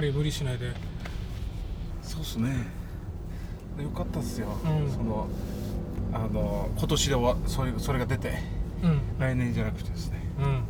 [0.00, 0.72] まり無理しないで。
[2.02, 2.66] そうっすね。
[3.76, 4.90] でよかったっすよ、うん。
[4.90, 5.28] その
[6.12, 8.32] あの今年で終わそれそれが出て。
[8.82, 9.00] うん。
[9.18, 10.20] 来年じゃなくてですね。
[10.38, 10.62] うん。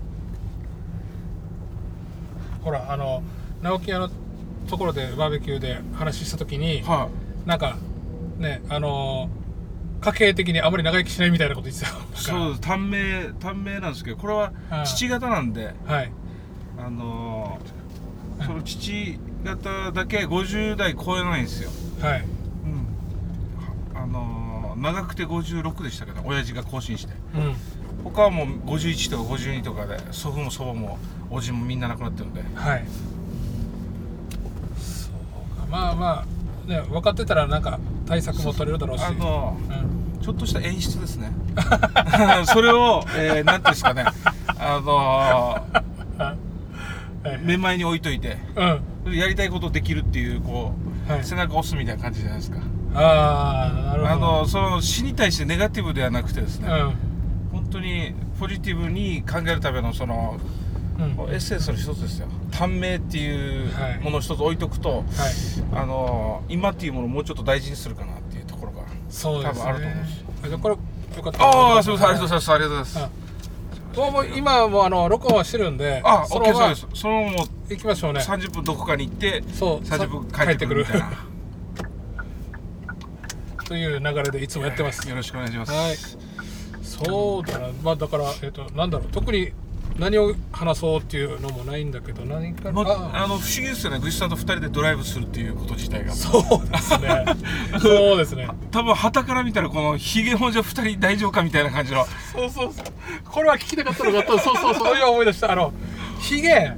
[2.64, 3.22] ほらあの
[3.62, 4.10] 直木屋の
[4.68, 7.08] ところでバーベキューで話した時には
[7.46, 7.78] なんか
[8.36, 9.30] ねあの
[10.00, 11.92] 家系的にあまり長生きしないみたいなこと言ってた。
[12.16, 14.52] そう短命短命なんですけどこれは
[14.84, 16.12] 父方なんではい。
[16.78, 17.60] あの
[18.44, 21.70] その父方だけ50代超えないんですよ。
[22.00, 22.24] はい。
[22.64, 23.98] うん。
[23.98, 27.12] あの長くて56でしたけど親父が更新して。
[27.34, 27.56] うん。
[28.04, 30.98] 他はもう51とか52とかで祖父も祖母も
[31.30, 32.42] おじもみんな亡くなってるんで。
[32.54, 32.84] はい。
[34.78, 35.66] そうか。
[35.70, 36.24] まあま
[36.66, 39.04] あね分かってたらなんか対策も取れるだろうし。
[39.04, 40.00] あのうん。
[40.22, 41.32] ちょっとした演出ですね。
[42.44, 44.04] それを、えー、なんていうんですかね。
[44.58, 45.82] あの
[47.22, 48.38] はい目前に置いといて
[49.06, 49.14] うん。
[49.14, 50.72] やりたいことできるっていうこ
[51.08, 51.24] う、はい。
[51.24, 52.58] 背中押すみたいな感じじゃないですか。
[52.94, 54.12] ああなるほど。
[54.12, 56.94] あのその死に対してネガティブではなくてですね、うん。
[57.52, 60.38] 本当にポジティブに考えるためのその
[60.98, 61.32] うん。
[61.32, 62.28] エッセンスの一つですよ。
[62.50, 65.04] 短命っていうはいものを一つ置いとくと、はい。
[65.74, 69.60] あの今っていうものをもうちょっと大事にするかなっていうところがそうですね。
[69.60, 70.74] 多分あると思うしあじゃあこれ
[71.16, 72.08] よかったああすみません。
[72.08, 72.50] ありがとうございます。
[72.52, 73.19] ありがとうございます
[74.10, 77.36] もう今はもうあの録音はしてるんであ、そ OK そうのままですそのまま
[77.68, 78.20] 行きましょうね。
[78.20, 81.10] 30分どこかに行ってそう30分帰ってくるみたいな。
[83.66, 85.08] という流れでいつもやってます。
[85.08, 85.72] よろしくお願いします。
[85.72, 85.96] はい。
[86.82, 87.68] そうだな。
[87.82, 89.08] まあだからえっ、となんだろう。
[89.12, 89.52] 特に
[90.00, 96.12] 何を話そうっていうのもないんだけど何かまああ、あの不思議ですよねグシさんと2人でドライブするっていうこと自体が。
[96.12, 97.24] そうですね。
[97.80, 98.48] そうですね。
[98.72, 102.06] 多分旗から見たらこのヒゲもじゃ2人大丈夫かみたいな感じの。
[102.32, 102.84] そうそうそう。
[103.24, 104.96] これは聞きたかったのがそうそうそう。
[104.96, 105.52] 今思い出した。
[105.52, 105.72] あの
[106.18, 106.72] ヒゲ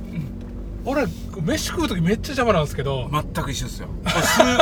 [0.85, 1.07] 俺
[1.41, 3.89] 飯食う時めっちゃ邪魔なんですけど、全く一緒ですよ。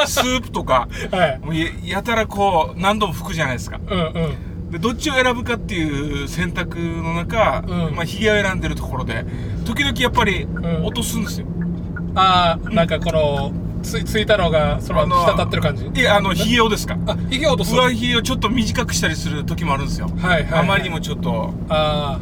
[0.07, 1.39] スープとか はい。
[1.39, 3.81] もうややたらこう何度も拭くじゃないですか。
[3.89, 7.97] うんうんでどっちを選ぶかっていう選択の中、うん。
[7.97, 9.25] まあ、ヒゲを選んでるところで
[9.65, 10.85] 時々やっぱりん。
[10.85, 11.47] 落とすんですよ、
[12.15, 15.87] ああなんかこのついついたのがその滴ってる感じ？
[15.87, 16.99] いやあのヒゲをですか？
[17.07, 21.55] あヒゲ落とす上髭をちょっと短くしたりする時もあるんですよ、はいはいはいあまりにもちょっと。
[21.69, 22.21] あ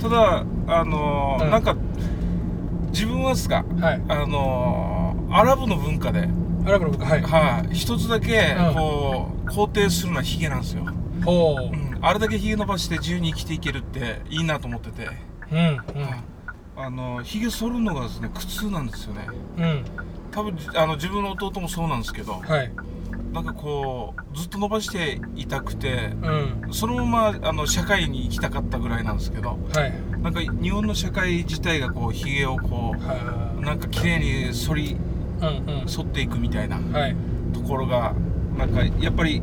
[0.00, 1.50] ただあのーうん。
[1.50, 1.76] なんか
[2.90, 3.64] 自分はですか？
[3.80, 4.02] あはい。
[4.08, 6.28] あのーアラブの文化で、
[6.64, 7.22] アラブの僕はい。
[7.22, 8.74] はい、一つだけうん。
[8.74, 10.84] こう肯定するのはヒゲなんですよ、
[11.24, 11.76] ほう。
[11.76, 15.08] うん、あれだけヒゲ伸ばして自由に生きていけるっていいなと思ってて、
[15.50, 15.80] うんうん。
[16.76, 19.26] あのヒゲ剃るのがですね苦痛なんですよね。
[19.58, 19.84] うん。
[20.30, 22.70] 多分あの自分の弟もそうなんですけどはい。
[23.32, 26.72] なんかこうずっと伸ばしていたくてうん。
[26.72, 29.92] そのままあの社会に行きたかったぐらいなんですけどはい。
[30.22, 34.96] なんか日本の社会自体がこうヒゲをこはうなんか綺麗に剃り
[35.40, 35.88] あうん。
[35.88, 37.16] 剃っていくみたいなうんはい。
[37.54, 38.14] ところが
[38.58, 39.42] なんかやっぱりい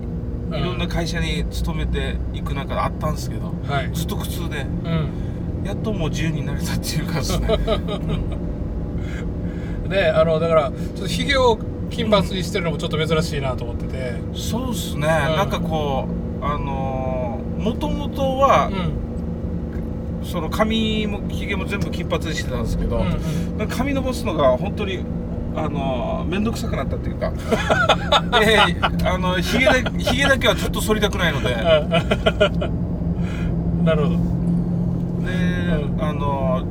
[0.58, 0.64] うん。
[0.64, 3.90] ろんな会社に勤めていく中であったんですけどはい。
[3.94, 5.66] ずっと苦痛でうん。
[5.66, 7.48] やっともう自由になれたっていうかですね。
[9.90, 11.58] で あのだからちょっとヒゲを
[11.90, 14.14] 金髪にしてるのもちょっと珍しいなと思ってて。
[14.34, 16.08] そうっすね、なんかこ
[16.42, 18.76] うあのもともとはう、
[20.26, 20.26] ん。
[20.26, 23.06] その髪もひげも全部金髪にしてたんですけど、うんう
[23.56, 23.58] ん。
[23.58, 25.00] なんか髪伸ばすのが本当に
[25.56, 27.32] あの面倒くさくなったっていうか。
[28.40, 28.60] で
[29.06, 31.50] あのひげだひげだけはずっと剃りたくないので。
[31.50, 31.56] で、
[33.84, 34.14] なるほ
[36.00, 36.64] あの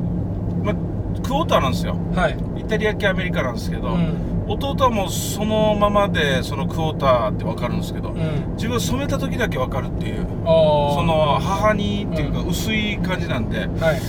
[0.63, 0.73] ま
[1.21, 1.97] クォーターなんですよ。
[2.13, 2.37] どはい。
[2.57, 4.43] イタリア系アメリカなんですけど、うん。
[4.47, 8.17] 弟はもうそのままでそのクォーターって分かるんですけど、うん。
[8.55, 10.25] 自分は染めた時だけ分かるっていう。
[10.45, 14.01] その母にっていうかう薄い感じなんで、はい。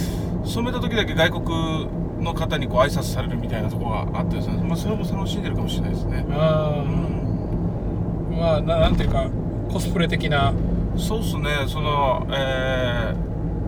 [0.45, 1.89] 染めた時だけ外国
[2.25, 8.37] の方にこう挨拶されるみたいなところがあってですね、まあ、それも楽しんでるかもしれないですね、あうんー。
[8.37, 9.29] まあななんていうか
[9.71, 10.53] コスプレ的な。
[10.97, 11.65] そうっすね。
[11.67, 13.15] そのえ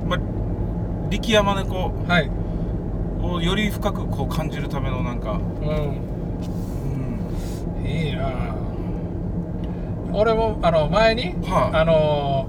[0.04, 0.20] ー、まあ
[1.10, 2.30] 力山猫はい。
[3.22, 5.68] をより深くこう感じるためのなんか、うん。
[7.80, 8.54] うん、いいな
[10.12, 12.48] 俺もあの前に、はいあの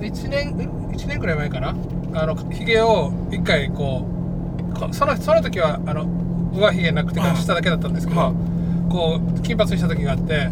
[0.00, 0.54] 1年
[0.92, 1.74] 1年くらい前かな。
[2.12, 4.19] あのひげを一回こうこ
[4.92, 6.06] そのその時はあの
[6.52, 8.32] 上髭なくて下だけだったんですけど、は
[8.90, 10.48] こう金髪にした時があって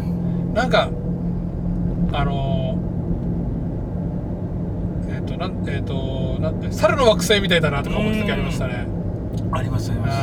[0.53, 0.89] なんか
[2.11, 8.87] あのー、えっ、となんえっ、となん猿の惑星みたいだなとか思った時ありましたね。
[9.51, 10.17] ありますあります。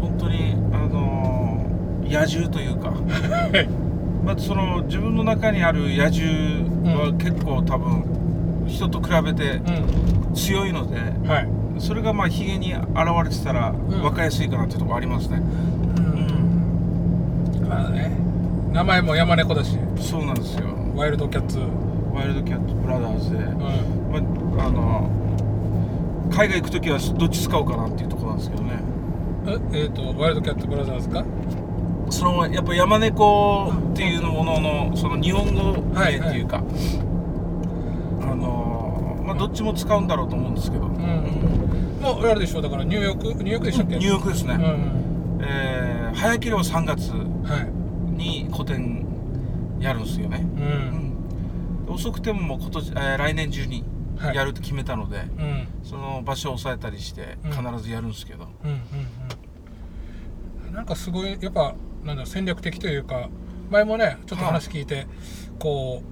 [0.00, 1.38] 本当にあのー
[2.08, 2.88] 野獣というか。
[2.88, 2.94] は
[3.60, 3.88] い。
[4.24, 9.62] まずその自分の中にある野獣は結構多分人と比べて
[10.32, 12.84] う強いのでんはいそれがまあヒゲに現
[13.24, 13.88] れてたらん。
[13.88, 15.40] 分かりやすいかなっていうところありますね、う
[17.64, 17.68] ん。
[17.68, 18.16] まあね
[18.72, 19.78] 名前も山猫だし。
[20.00, 20.66] そうなんですよ。
[20.94, 21.58] ワイルドキャッツ、
[22.12, 23.58] ワイルドキャットブラザーズで、うん、
[24.56, 25.10] まあ、あの
[26.30, 28.80] 海外行く時はどっち使おうかなっていうところなんですけどね。
[29.46, 29.52] え
[29.84, 31.24] えー、とワイルドキャットブラザーズか？
[32.10, 36.62] そのやっぱ山猫っていうもののその日本語名っていうか、
[38.22, 41.67] あのまあどっちも使うんだろうと思うんですけど、うん
[42.00, 43.96] もうあれでしょだからニューヨークニューヨークでしたっけ？
[43.98, 48.16] ニューヨークですね、うんえー早ければ3月はい。
[48.16, 49.06] に個展
[49.78, 51.90] やるんですよね、ううん。
[51.90, 53.84] ん遅くてももう今年、えー来年中に
[54.18, 54.36] はい。
[54.36, 55.68] やると決めたので、うん。
[55.84, 57.50] その場所を押さえたりしてうん。
[57.52, 58.80] 必ずやるんですけど、うんうん
[60.68, 60.74] うん。
[60.74, 61.74] なんかすごいやっぱ
[62.04, 63.28] なんだ戦略的というか
[63.70, 65.06] 前もねちょっと話聞いて、
[65.60, 66.02] こ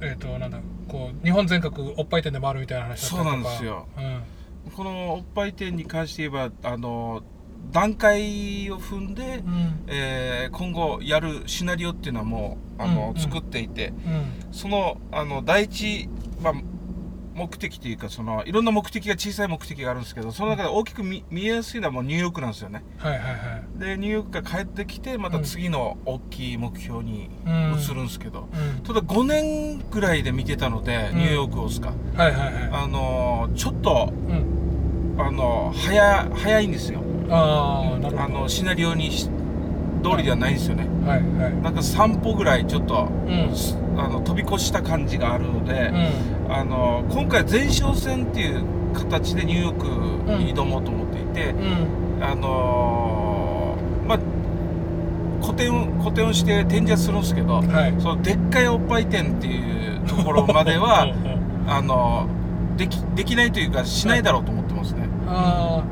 [0.00, 0.58] うえっ、となんだ
[0.88, 3.50] こう日本全国おっぱい店で回るみたいな話だったりとか。
[3.50, 3.86] そうなんですよ。
[3.96, 4.20] うん
[4.76, 7.22] このおっぱい店に関して言えばあの
[7.70, 9.84] 段階を踏んで、うん。
[9.86, 13.16] えー今後やるシナリオっていうのはもうあの、うんうん。
[13.16, 14.52] 作っていてうん。
[14.52, 16.08] そのあの第一、
[16.42, 16.54] まあ、
[17.34, 22.82] 目的というかそのいろんな目的が小さい目的があるんですけどその中で大きく見見えやすいのはもうニューヨークなんですよね。
[22.98, 23.30] はいはいは
[23.76, 23.78] い。
[23.78, 27.78] でニューヨークから帰ってきてまた次の大きい目標にうん。
[27.80, 28.82] 移るんですけど、うん。
[28.82, 31.92] ただ5年ぐらいで見てたので、うんニューヨークをですか。
[32.16, 32.70] はいはいはい。
[32.72, 35.16] あのちょっとうん。
[35.18, 37.00] あの早早いんですよ。
[37.30, 37.98] あ
[38.28, 39.28] のシナリオにし
[40.00, 40.86] 通りではないんですよね。
[41.06, 41.62] はいはい。
[41.62, 43.56] なんか3歩ぐらいちょっと、うん。
[43.56, 45.90] すあの飛び越した感じがあるので、
[46.48, 46.52] うん。
[46.52, 48.64] あの今回前哨戦っていう
[48.94, 52.24] 形でニューヨークに挑もうと思っていて、うん。
[52.24, 54.18] あのーまあ
[55.40, 57.94] 個展を個展をして展示はするんですけど、はい。
[57.98, 61.06] そのでっかいおっぱい店っていうところまでは
[61.66, 62.26] あの
[62.76, 65.82] できできないというかしないだろうと思ってますね、あ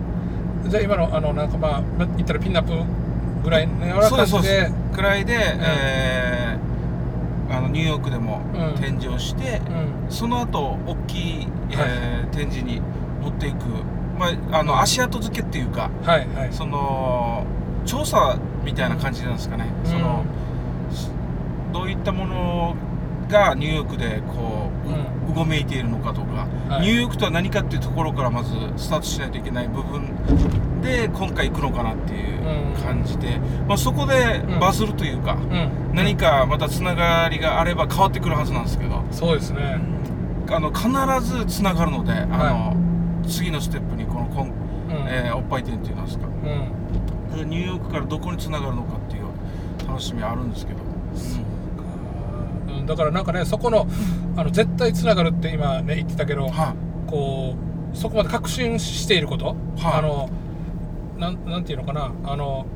[0.65, 2.73] あじゃあ今のあのなんかまあま言ったらピンナップ
[3.43, 4.67] ぐらいのような感じで。
[4.67, 6.59] すくらいで、えー
[7.51, 8.81] あのニューヨークでもうん。
[8.81, 10.11] 展示をして、うん。
[10.11, 12.81] その後大きい、えー展示に
[13.23, 13.65] 持っていく、
[14.19, 16.53] まあ、あの足跡付けっていうかはいはい。
[16.53, 17.45] その
[17.87, 20.25] 調査みたいな感じなんですかね、その
[21.73, 22.77] どういったもの
[23.29, 24.71] がニューヨークでこ
[25.27, 26.87] う、うごめいているのかとか、はい。
[26.87, 30.11] ニューヨークとは何かっていうところからまずスタートしないといけない部分
[30.81, 32.39] で今回行くのかなっていう
[32.83, 34.61] 感じで、まあ、そこでうん。
[34.61, 35.95] バズるというか、うん。
[35.95, 39.03] 何かまたつながりがあれば変わってくるはずなんですけど。
[39.11, 39.81] そうですね。
[40.51, 40.89] あの必
[41.27, 42.77] ずつながるのであの、
[43.29, 44.53] 次のステップにこのこん、うん。
[45.09, 46.27] えーおっぱい店っていうんですか。
[46.27, 47.51] うん。
[47.51, 49.25] ニューヨークからどこにつながるのかっていう
[49.87, 50.81] 楽しみはあるんですけど、
[52.69, 52.87] うん。
[52.87, 53.87] だからなんかねそこの
[54.37, 56.75] あの絶対つながるって今ね言ってたけどは
[57.07, 57.55] こ
[57.93, 59.57] うそこまで確信していること、はい。
[59.99, 60.29] あの
[61.19, 62.13] なんなんていうのかな。
[62.25, 62.67] あの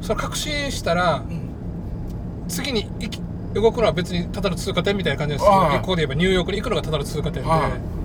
[0.00, 1.22] それ確信したら
[2.48, 3.20] 次に行き
[3.54, 7.98] 動くのは別にただの通過点みたいな感じですけどはいここで言えばニューヨークに行くのがただの通過点で、はい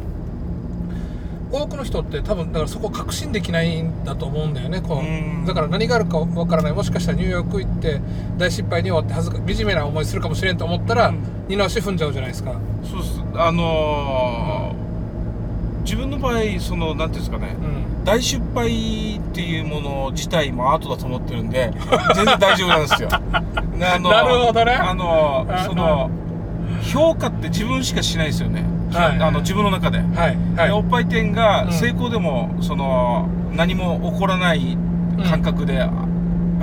[1.55, 5.03] 多くの人って多分だからそこを確信できないんだと思うんだよねこう。
[5.03, 5.43] ん。
[5.43, 6.73] うだから何があるかわからない。
[6.73, 8.01] もしかしたらニューヨーク行って
[8.39, 11.19] 大失敗に終わって恥ずか惨めな思いするかもしれんと思ったら、うん。
[11.47, 12.59] 二の足踏んじゃうじゃないですか。
[12.83, 13.21] そうです。
[13.35, 14.82] あのー
[15.83, 17.55] 自分の場合そのなんていうんですかね。
[17.59, 18.03] うん。
[18.03, 21.71] 大失敗っていうもの自体もアートだと思ってるんで
[22.15, 23.09] 全然大丈夫なんですよ。
[23.79, 24.73] であのなるほどね。
[24.73, 26.09] あのうんその
[26.81, 29.21] 評価って自分しかしないですよね、はい。
[29.21, 30.37] あの自分の中で、はい。
[30.57, 30.67] はい。
[30.67, 31.71] でおっぱい店がうん。
[31.71, 34.77] 成功でも、その何も起こらない
[35.29, 35.89] 感覚で、あ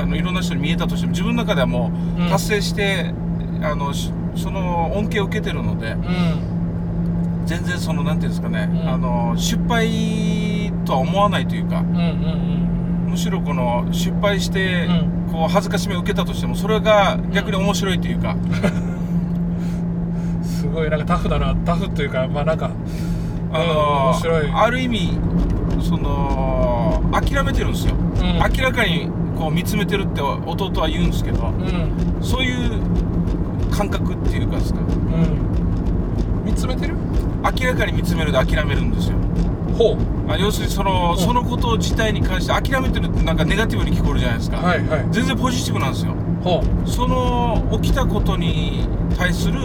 [0.07, 3.15] のいろんな人に見えたとしても自分の中ではもう達成して、
[3.63, 6.60] あのしその恩恵を受けてるのでうん
[7.47, 8.89] 全然そのなんていうんですかね、うん。
[8.89, 18.37] あの失敗とは思わないというかうんうんむしろこの失敗して、うこう恥ずかしめを受けたとしてもそれが逆に面白いというか、う
[20.41, 22.71] んすごいなんかタフだなタフというかまあなんか
[23.53, 23.71] あのうん
[24.11, 24.51] 面白い。
[24.55, 25.19] ある意味
[25.81, 27.99] その諦めてるんですよ、ん
[28.57, 32.81] 明らかにこう見つめてるって弟は言うんですけどうんそういう
[33.71, 35.50] 感覚っていうかですかうん
[36.45, 36.95] 見つめてる？
[37.61, 39.17] 明らかに見つめるで諦めるんですよ。
[39.77, 39.97] ほう。
[40.31, 41.25] あ要するにその,、うん。
[41.25, 45.07] そのこと自体に関して諦めてるってなんかネガティブに聞こえるじゃないですか、はいはい。
[45.11, 46.15] 全然ポジティブなんですよ。
[46.43, 49.63] ほその起きたことに対する、う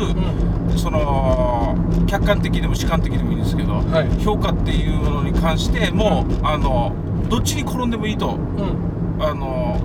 [0.70, 0.78] うん。
[0.78, 1.76] その
[2.08, 4.24] 客観的でも主観的でもいいんですけど、はい。
[4.24, 6.94] 評価っていうものに関しても、あの
[7.30, 8.86] どっちに転んでもいいとうん。
[9.18, 9.80] あの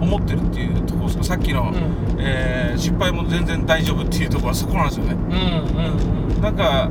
[0.00, 1.24] 思ってるっていうところですか？
[1.24, 2.20] さっきの、うん。
[2.20, 5.12] えー失敗も全然大丈夫っていうところはそこなんですよね。
[5.12, 6.90] うんうんなんか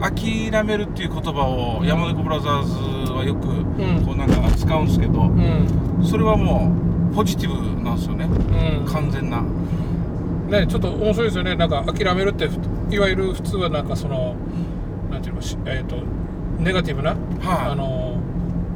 [0.00, 1.86] 諦めるっていう言葉をうん。
[1.86, 2.62] 山猫ブラザー
[3.06, 4.04] ズはよくん。
[4.04, 6.04] こうなんか使うんですけどうん。
[6.04, 6.72] それはも
[7.12, 8.24] うポジティブなんですよね。
[8.24, 8.92] うん。
[8.92, 9.40] 完全な。
[10.50, 11.54] ねちょっと面白いですよね。
[11.54, 12.58] なんか諦めるってふ
[12.90, 14.34] いわゆる普通はなんかその
[15.10, 15.96] なんていうのしえっ、と
[16.58, 17.18] ネガティブな、はい。
[17.70, 18.20] あの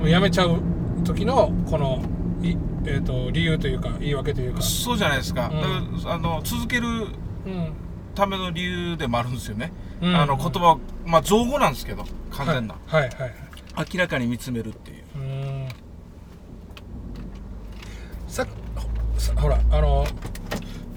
[0.09, 0.61] やめちゃう
[1.05, 2.01] 時のこの
[2.43, 4.63] いえっ、と理由というか言い訳というか。
[4.63, 6.09] そうじゃないですか,、うん。
[6.11, 7.73] あの続けるうん
[8.19, 9.73] ための理由でもあるんですよね、
[10.03, 10.17] うん。
[10.17, 13.33] あの言葉はまあ造語なんですけど完全な、はいはいはい。
[13.95, 15.05] 明らかに見つめるっていう。
[15.15, 15.69] うーん。
[18.27, 18.45] さ
[19.17, 20.05] さほらあの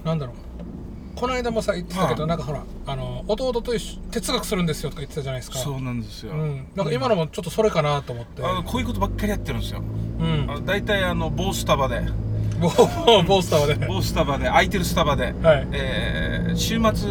[0.03, 0.35] なんだろう。
[1.15, 2.29] この間もさ言ってたけど、はい。
[2.29, 5.59] なんかほらあの弟と哲学するんですよとか言ってたじゃないですか。
[5.59, 9.83] そうなんですよ、うん、なんか今のもちょっとそれかなと思って、こういうことばっかりやってるんですよ。
[10.19, 10.49] うん。
[10.49, 12.01] あの大体あの某スタバで
[12.61, 15.67] ボーボースターはね某スタバで空いてるスタバで、はい。
[15.71, 17.09] えー週末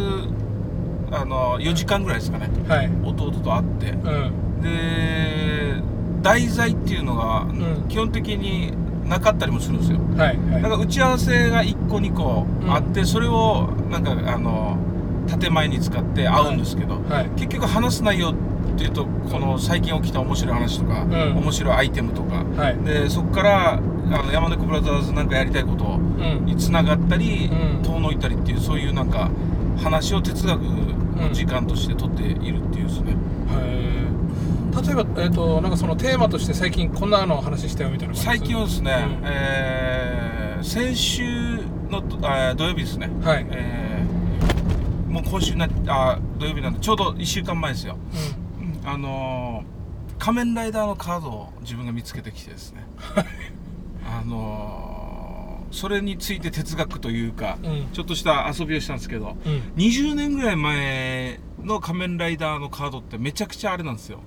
[1.11, 2.49] あの4時間ぐらいですかね。
[2.67, 2.89] はい。
[3.03, 3.89] 弟と会って。
[3.91, 4.61] うん。
[4.61, 5.81] で
[6.21, 7.85] 題材っていうのがん。
[7.89, 8.71] 基本的に
[9.09, 9.99] なかったりもするんですよ。
[10.17, 10.61] はいはい。
[10.61, 14.77] なんか打ち合わせが1個2個あって、それをなんかあの
[15.39, 17.29] 建前に使って会うんですけど、はい。
[17.35, 18.50] 結局話す内容って
[18.83, 21.11] いうとこの最近起きた面白い話とか、ん。
[21.37, 22.43] 面白いアイテムとか。
[22.43, 22.77] はい。
[22.83, 26.45] でそこからあの山猫ブラザーズなんかやりたいことうん。
[26.45, 27.83] につながったり、うん。
[27.83, 29.29] 遠のいたりっていうそういうなんか
[29.81, 33.15] 話を哲学の時間として取っているっていうですね、
[34.85, 39.25] 例えば、えー、となんかそのテーマとして最近こんなのお話ししたよみたいな最近はですね、うん。
[39.25, 40.31] えー
[40.63, 41.23] 先週
[41.89, 42.01] の
[42.55, 43.45] 土曜日ですね、はい。
[43.49, 47.97] えーもう今週なあ土曜日なんでちょうど1週間前ですよ。
[48.37, 48.40] う
[48.85, 49.81] あのー
[50.23, 52.85] 仮面ライダーのカードを自分が見つけてきてですね。
[54.05, 57.87] あのーそれについて哲学というか、んうん。
[57.93, 59.61] ちょっとした遊びをしたんですけどうん。
[59.77, 64.19] 20年ぐらい前の仮面ライダーのカードってめちゃくちゃあれなんですよ。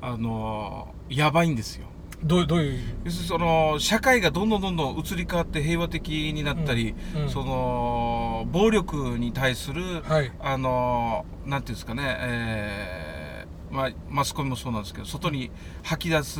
[0.00, 1.86] あのーやばいんですよ。
[2.22, 3.10] どうどういう？
[3.10, 7.22] その社会がどんどんどんどん移り変わって平和的になったり、うん。
[7.22, 7.28] うん。
[7.28, 10.32] その暴力に対する、はい。
[10.40, 13.11] あのなんていうんですかね、えー
[13.72, 15.50] まあ、マスコミもそうなんですけど外に
[15.82, 16.38] 吐き出す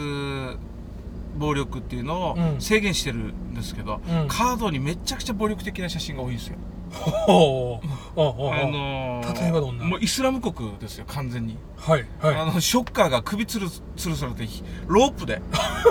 [1.39, 2.57] 暴力っていうのうん。
[2.59, 4.29] を制限してるんですけど、うん。
[4.29, 6.57] カードにめちゃくちゃ暴力的な写真が多いんですよ。
[6.93, 7.87] ほう。
[8.21, 8.25] あ
[8.67, 9.85] のー例えばどんな？
[9.87, 12.35] もうイスラム国ですよ完全に、はいはい。
[12.37, 14.47] あのショッカーが首つるつるされて
[14.89, 15.41] ロープで。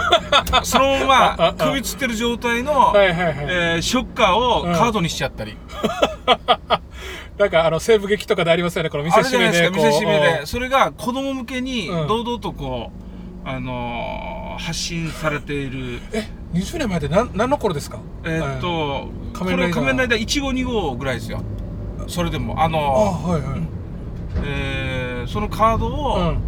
[0.63, 5.57] そのまま首つってる状態の、はいはいはい、えーショッカーをうんカードにしちゃったり、
[7.37, 10.45] なんかあの西部劇とかでありますよねこの見せしめで見せしめで。
[10.45, 12.07] それが子供向けにうん。
[12.07, 12.91] 堂々とこ
[13.45, 15.99] う、あのー発信されている。
[16.11, 17.99] え20年前って何何の頃ですか？
[18.25, 19.79] えーっと、仮面ライダー。
[19.79, 21.41] これ仮面ライダー1号2号ぐらいですよ。
[22.07, 23.61] それでもああのはいはい。
[24.43, 26.41] えーそのカードうをん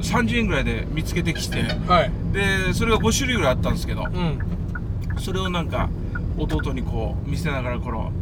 [0.00, 2.10] 30円ぐらいで見つけてきて、はい。
[2.32, 4.38] でそれが5種類ぐらいあったんですけどうん。
[5.18, 5.88] それをなんか
[6.38, 8.12] 弟にこう見せながらこの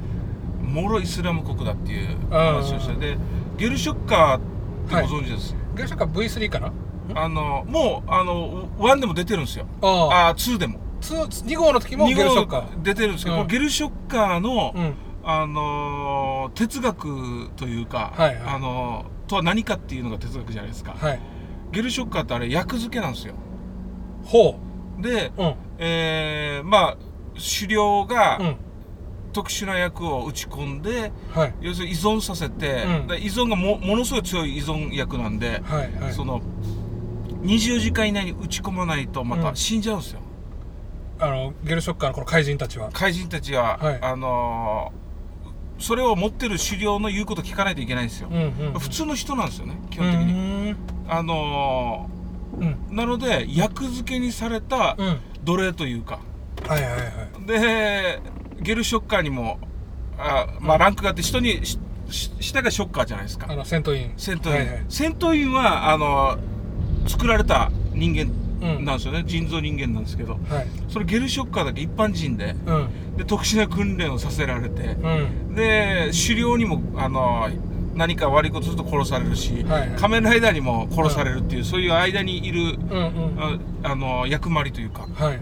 [0.68, 3.18] もろイスラム国だっていう話をしてで
[3.56, 4.40] ゲルショッカーっ
[4.88, 6.72] てご存知です、ゲルシャカ V3 かな？
[7.14, 9.66] あのもうあの1でも出てるんですよ。
[9.82, 10.28] ああ。
[10.28, 10.78] あ2でも。
[11.00, 13.46] 2号の時もゲ2号ルシャカ出てるんですけど、うん。
[13.46, 14.94] ゲルショッカーの、うん。
[15.24, 18.42] あのー哲学というか、はいはい。
[18.56, 21.20] あのーとは何かっていうのが哲学じゃないですか、はい。
[21.72, 23.34] ゲルショッカーってあれ役付けなんですよ。
[24.24, 24.58] ほ
[25.00, 25.54] で、ううん。
[25.78, 26.96] えーまあ
[27.60, 28.56] 狩猟がうん
[29.32, 31.54] 特殊な役を打ち込んで、はい。
[31.60, 33.06] 要するに依存させて、うん。
[33.06, 36.40] で依存がもものすごい強い依存役なんで、はいはいその
[37.42, 39.56] 24時間以内に打ち込まないとまたうん。
[39.56, 40.20] 死んじゃうんですよ、
[41.20, 42.90] あのゲルショッカーのこの怪人たちは。
[42.92, 43.98] 怪人たちは、はい。
[44.02, 45.08] あのー
[45.80, 48.36] それを持ってる狩猟の言うこと聞かないといけないんですよ、うん
[48.74, 52.10] うん普通の人なんですよね基う本的に、んあの
[52.58, 52.76] うん。
[52.90, 55.20] ーなので役付けにされたうん。
[55.44, 56.18] 奴隷というか。
[56.66, 57.46] はいはいはい。
[57.46, 58.20] で
[58.60, 59.58] ゲルショッカーにも
[60.18, 61.60] あまあランクがあって人に
[62.10, 63.46] 下がショッカーじゃないですか。
[63.48, 64.84] あの戦闘員戦闘員、はいはい。
[64.88, 66.38] 戦闘員はあの
[67.06, 68.84] 作られた人間うん。
[68.84, 70.32] なんですよね、人造人間なんですけど。
[70.32, 70.66] はい。
[70.88, 73.16] それゲルショッカーだけ一般人でうん。
[73.16, 75.54] で特殊な訓練をさせられてうん。
[75.54, 77.48] で狩猟にもあの
[77.94, 79.98] 何か悪いことすると殺されるし、はいはい。
[79.98, 83.34] 仮面ライダーにも殺されるっていう、そういう間にいるうんうん。
[83.38, 85.06] ああの役回りというか。
[85.14, 85.40] はい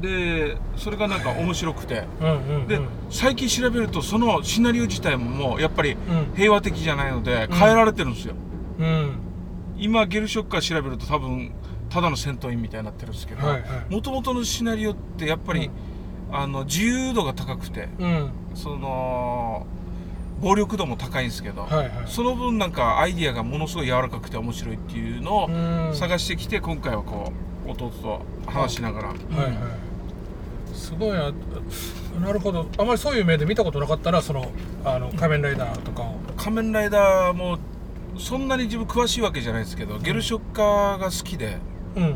[0.00, 2.04] でそれがなんか面白くて。
[2.20, 2.68] うんうんうん。
[2.68, 6.34] で最近調べるとそのシナリオ自体ももうやっぱりうん。
[6.36, 8.34] 平和的じゃないので変えられてるんですよ、
[8.78, 9.12] うん。
[9.76, 11.52] 今ゲルショッカー調べると多分
[11.90, 13.40] ただの戦闘員みたいになってるんですけど
[13.88, 15.70] もともとのシナリオってやっぱり、
[16.30, 18.30] あの自由度が高くてうん。
[18.54, 19.66] その
[20.40, 21.90] 暴力度も高いんですけど、はいはい。
[22.06, 25.90] その分なんかアイディアがものすごい柔らかくて面白いっていうのをうん。
[25.94, 27.32] 探してきて今回はこ
[27.66, 29.87] う弟と話しながら、はいはい
[30.78, 31.32] すごいな。
[32.20, 32.66] なるほど。
[32.78, 34.50] あまりそういう目で見たことなかったなその
[34.84, 36.16] あの仮面ライダーとかを。
[36.36, 37.58] 仮面ライダーも
[38.16, 41.58] そんなに自分詳しいわけじゃないですけど、ゲルショッカーが好きで、
[41.96, 42.02] うん。
[42.04, 42.14] はい。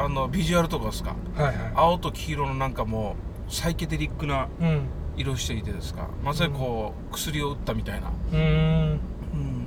[0.00, 1.14] あのビジュアルとかですか？
[1.36, 1.72] はいはい。
[1.74, 3.16] 青と黄色のなんかも
[3.48, 4.88] うサイケデリックなうん。
[5.16, 6.08] 色していてですか？
[6.22, 9.00] まさにこう、薬を打ったみたいな、うーん。
[9.34, 9.66] うん。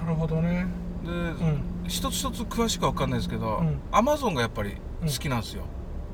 [0.00, 0.66] なるほどね。
[1.04, 1.60] で、うん。
[1.88, 3.80] 一つ一つ詳しくは分かんないですけど、うん。
[3.90, 5.64] アマゾンがやっぱり好きなんですよ、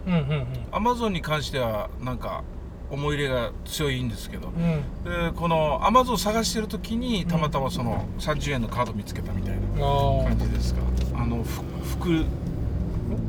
[0.06, 2.42] うんうんアマゾンに関してはなんか
[2.90, 5.12] 思い入れが強いんですけど、うん。
[5.12, 10.80] うんでこのアマゾン探してる時にたまたまその30円のカード見つけたみたいなあ感じですか。
[11.14, 11.60] あのふ
[11.98, 12.24] 福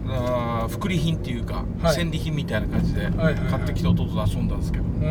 [0.09, 1.95] あー福利品っていうか、はい。
[1.95, 5.05] 戦利品みたいな感じで買ってきて弟と遊んだんですけど、あう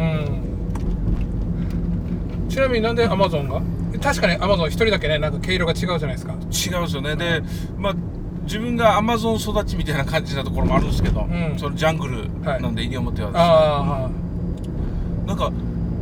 [2.46, 2.48] ん。
[2.48, 3.60] ちなみになんでアマゾンが？
[4.00, 6.32] 確かにアマゾン一人だけねなんか毛色が違うじゃないですか。
[6.32, 6.36] 違
[6.76, 7.16] うんですよね。
[7.16, 7.42] で
[7.76, 7.94] まあ
[8.48, 11.54] 自分がアマゾン育ちみたいな感じなところもあるんですけど、ん。
[11.58, 14.10] そのジャングルなんで西表はですね、あ
[15.26, 15.52] なんか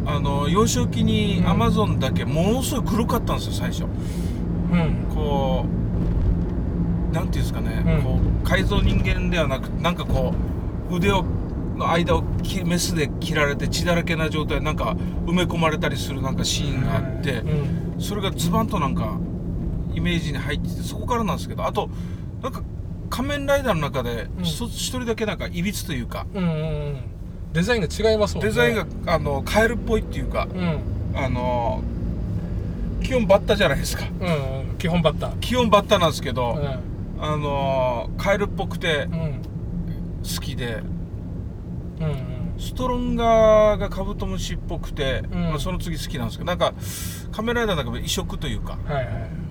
[0.06, 1.48] あの幼少期にうん。
[1.48, 3.82] アマゾンだけものすごい黒かったんですよ最初。
[3.82, 3.86] あ
[4.72, 5.06] うん。
[5.12, 5.66] こ
[7.10, 8.02] うなんていうんですかね、うん。
[8.02, 10.32] こう改造人間ではなくなんかこ
[10.88, 11.24] う腕を
[11.76, 18.00] の間をきメスで切られて血だらけな状態でなんか埋め込まれたりするなんかシーンがあって、うん。
[18.00, 19.18] それがズバンとなんか
[19.92, 21.90] イメージに入っててそこからなんですけどあと
[22.46, 22.62] なんか
[23.10, 24.44] 仮面ライダーの中でうん。
[24.44, 26.52] 一人だけなんかいびつというか、うんうんう
[26.90, 26.96] ん。
[27.52, 28.50] デザインが違いますもんね。
[28.50, 30.80] デザインがあのカエルっぽいっていうかうん。
[31.14, 31.82] あの
[33.02, 34.04] 基本バッタじゃないですか。
[34.20, 34.78] うんうん。
[34.78, 35.38] 基本バッター。
[35.40, 36.80] 基本バッタなんですけど、う
[37.18, 39.08] あのカエルっぽくて
[40.22, 40.82] 好きで
[42.00, 42.14] うんうん。
[42.58, 45.40] ストロンガーがカブトムシっぽくて、うん。
[45.42, 46.74] まあ、その次好きなんですけどなんか
[47.32, 49.45] 仮面ライダーの中で異色というかはいはい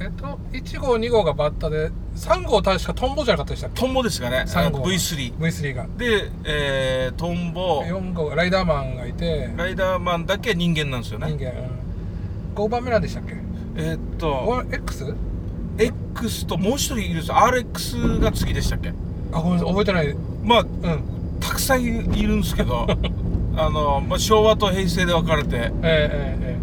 [0.00, 3.80] ええっと1号2号がバッタで3号確かトンボじゃなかったでしたっけ？
[3.80, 4.44] トンボですかね。
[4.46, 5.86] 三号 V3 V3 が。
[5.96, 7.82] で、えートンボ。
[7.84, 9.50] 4号がライダーマンがいて。
[9.56, 11.28] ライダーマンだけ人間なんですよね。
[11.28, 13.36] 人間、うん、5番目なんでしたっけ？
[13.76, 14.62] えーっと。
[14.72, 15.14] X?
[15.78, 17.34] X ともう一人いるんですよ。
[17.36, 18.92] RX が次でしたっけ？
[19.32, 19.68] あごめんなさい。
[19.68, 20.16] 覚えてない。
[20.44, 20.68] まあうん。
[21.40, 21.86] たくさんい
[22.22, 22.86] るんですけど。
[23.58, 25.56] あの、まあ、昭和と平成で分かれて。
[25.56, 26.58] えええ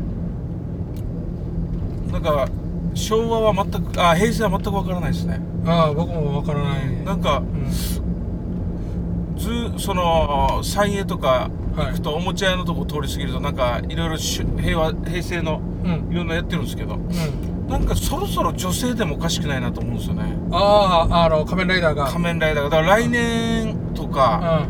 [2.09, 2.11] え。
[2.13, 2.47] なんか
[2.93, 5.39] 昭和は全くあ平成は全く分からないですね。
[5.65, 7.03] ええああ僕もわからない。
[7.05, 9.37] なんかうん。
[9.37, 11.87] ずその三栄とかはい。
[11.87, 16.11] 行くとおもちゃ屋のとこ通り過ぎるとなんかいろいろし平和平成のうん。
[16.11, 17.67] いろんなやってるんですけどうん。
[17.67, 20.37] なんかそろそろ女性でもおかしくないなと思うんですよね。
[20.51, 22.05] あああの仮面ライダーが。
[22.05, 22.69] 仮面ライダーが。
[22.69, 24.67] だから来年とか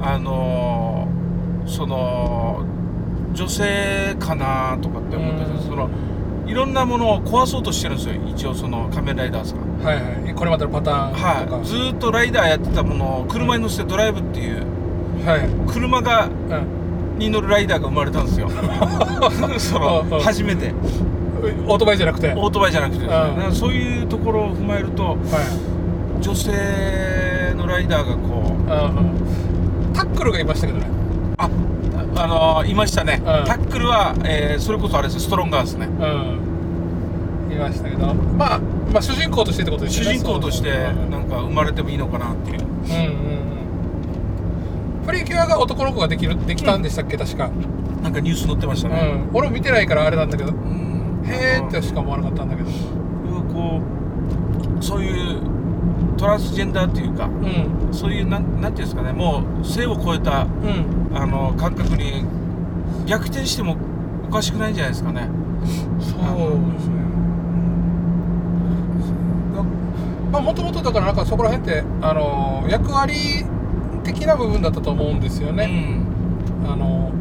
[0.00, 1.14] うあのー
[1.66, 2.62] その
[3.32, 5.62] 女性かなとかって思っててうん。
[5.62, 5.88] その
[6.46, 8.14] いろんなものを壊そうとしてるんですよ。
[8.26, 9.60] 一応その仮面ライダーズが。
[9.60, 9.82] ん。
[9.82, 10.34] はいはい。
[10.34, 11.56] これまでのパターンとか。
[11.56, 14.64] はい、ずーっとライダーやってたものを車に乗せてドライブっていう。
[15.26, 15.72] はい。
[15.72, 17.18] 車がうん。
[17.18, 18.50] に乗るライダーが生まれたんですよ。
[19.58, 20.74] その初めて。
[21.66, 22.32] オートバイじゃなくて。
[22.36, 23.46] オートバイじゃなくてですね。
[23.48, 23.54] うん。
[23.54, 25.16] そういうところを踏まえるとはい。
[26.22, 26.52] 女性
[27.56, 29.92] のライダーがこううんうん。
[29.92, 30.86] タックルがいましたけどね。
[31.38, 31.48] あ
[32.16, 33.22] あのーいましたね、ん。
[33.24, 35.86] タックルは、えーそれこそあれですストロンガーですね。
[35.86, 37.52] うん。
[37.52, 38.14] いましたけど。
[38.14, 38.58] まあ
[38.92, 40.14] まあ主人公としてってことですね。
[40.16, 41.10] 人公としてうん。
[41.10, 42.60] なんか生まれてもいいのかなっていう。
[42.60, 42.68] うんうん
[45.00, 45.06] うん。
[45.06, 47.16] プリキュアが男の子ができるできたんでしたっけ？
[47.16, 47.50] 確か。
[48.02, 49.30] なんかニュース載ってましたうね、ん。
[49.32, 50.52] 俺も見てないからあれなんだけど。
[50.52, 51.22] うん。
[51.26, 52.70] へーってしか思わなかったんだけど。
[53.52, 53.80] こ
[54.80, 55.38] うそういう
[56.16, 57.94] トランスジェンダーっていうかうん。
[57.94, 59.12] そういうなんなんていうんですかね。
[59.12, 62.24] もう性を超えたうんあの感覚に
[63.06, 63.76] 逆転しても
[64.26, 65.28] おかしくないんじゃないですかね。
[66.00, 66.20] そう
[66.72, 66.94] ですね。
[70.32, 73.14] まあもともとだからなんかそこら辺ってあの役割
[74.02, 76.04] 的な部分だったと思うんですよね、
[76.64, 76.70] うん。
[76.70, 77.12] あの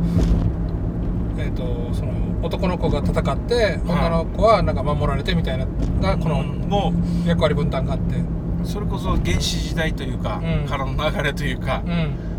[1.37, 5.67] えっ、とその男の子が戦って女の子はなんか守られてみたいな
[6.01, 6.91] がこの
[7.25, 8.15] 役割分担があって。
[8.17, 8.25] う
[8.65, 10.65] それこそ原始時代というか、うん。
[10.65, 12.32] からの流れというかう、ん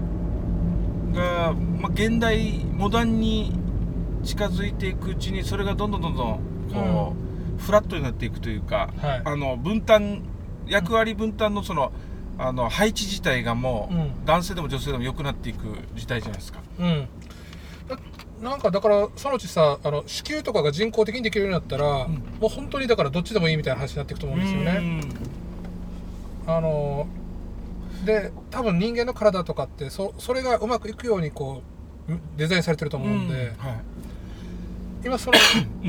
[1.15, 3.53] がまあ、現代モダンに
[4.25, 6.41] 近づいていくうちにそれがどんどんどんどん
[6.73, 7.15] こ
[7.59, 9.23] う、フラットになっていくというか、はい。
[9.25, 10.23] あの分担
[10.67, 11.93] 役割分担のその
[12.37, 14.25] あの配置自体がもう、うん。
[14.25, 16.61] 男性でも女性でも良くなっていく時代じゃないですか。
[16.79, 17.09] うん。
[18.43, 22.11] ななんかだからそのうちさあの子宮とかが人工的にできるようになったら、ん。
[22.41, 25.01] もう本当にだからどっちでもいいみたいな話になっていくと思うんですよね。
[26.47, 27.07] あの
[28.05, 31.75] で多分人間の体とかってそそれがうまくいくようにこう
[32.37, 33.81] デザインされてるとうん思うんで、はい。
[35.05, 35.39] 今その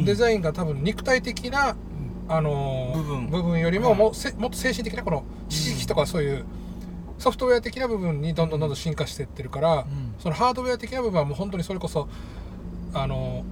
[0.04, 1.76] デザインが多分肉体的な
[2.28, 2.94] あの
[3.30, 3.60] 部分。
[3.60, 3.98] よりもはい。
[3.98, 6.46] も,、っと精神的なこの知識とかそういう
[7.18, 10.16] ソフトウェア的な部分にどんどんどんどん進化していってるから、うん。
[10.20, 12.08] そのハードウェア的な部分はもう本当にそれこそ
[12.94, 13.44] あの、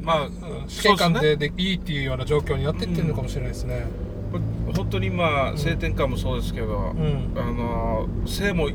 [0.00, 0.32] まあ、うん
[0.68, 3.84] 試験官そうででいいっていうような状況になっていってるのかもしれないですね。
[3.84, 4.09] これ
[4.74, 7.32] 本当にまあ性転換もそうですけど、うん。
[7.36, 8.68] あの性も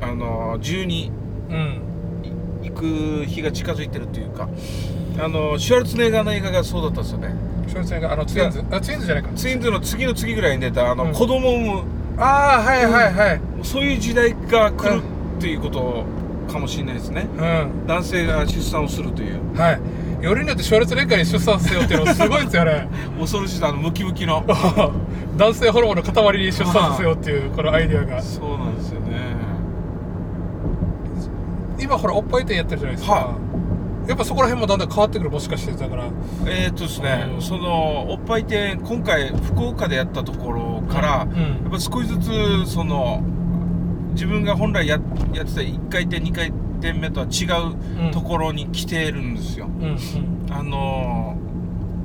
[0.00, 1.10] あの自由に
[1.50, 1.80] うん。
[2.62, 4.48] 行く日が近づいてるというか
[5.18, 7.34] あのシュワルツェネッガーの映画がそうだったんですよね。
[7.66, 8.64] 翔平さんがあのツインズ。
[8.70, 9.30] あツインズじゃないか。
[9.34, 11.12] ツインズの次の次ぐらいに出たあの、うん。
[11.12, 11.82] 子供を産む
[12.18, 13.40] ああはいはいはい。
[13.62, 15.02] そういう時代が来る
[15.38, 16.04] っていうこと
[16.50, 17.26] かもしれないですね。
[17.36, 17.86] うん。
[17.86, 19.40] 男性が出産をするという。
[19.56, 19.80] はい
[20.22, 22.88] よりによってシュワルツェネッガーに出産させようっていうのすごいですよね。
[23.18, 24.44] 恐ろしいあのムキムキの。
[25.36, 28.22] 男性ホルモンの塊に出産させようっていうこのアイデアが。
[28.22, 29.16] そうなんですよね。
[31.80, 33.34] 今ほらおっぱい店やってるじゃないですか、は
[34.06, 36.04] やっぱそこら辺もだんだん変わってくるもしかしてだから。
[36.46, 37.42] えー、っとですね、うん。
[37.42, 41.40] そのおっぱい店今回福岡でやったところから、うん。
[41.40, 43.22] やっぱ少しずつその
[44.12, 45.00] 自分が本来や
[45.32, 46.61] やってた1回転2回転
[46.92, 47.44] 目とは違
[48.08, 49.98] うところに来てるんですよ、うんうん。
[50.50, 51.52] あのー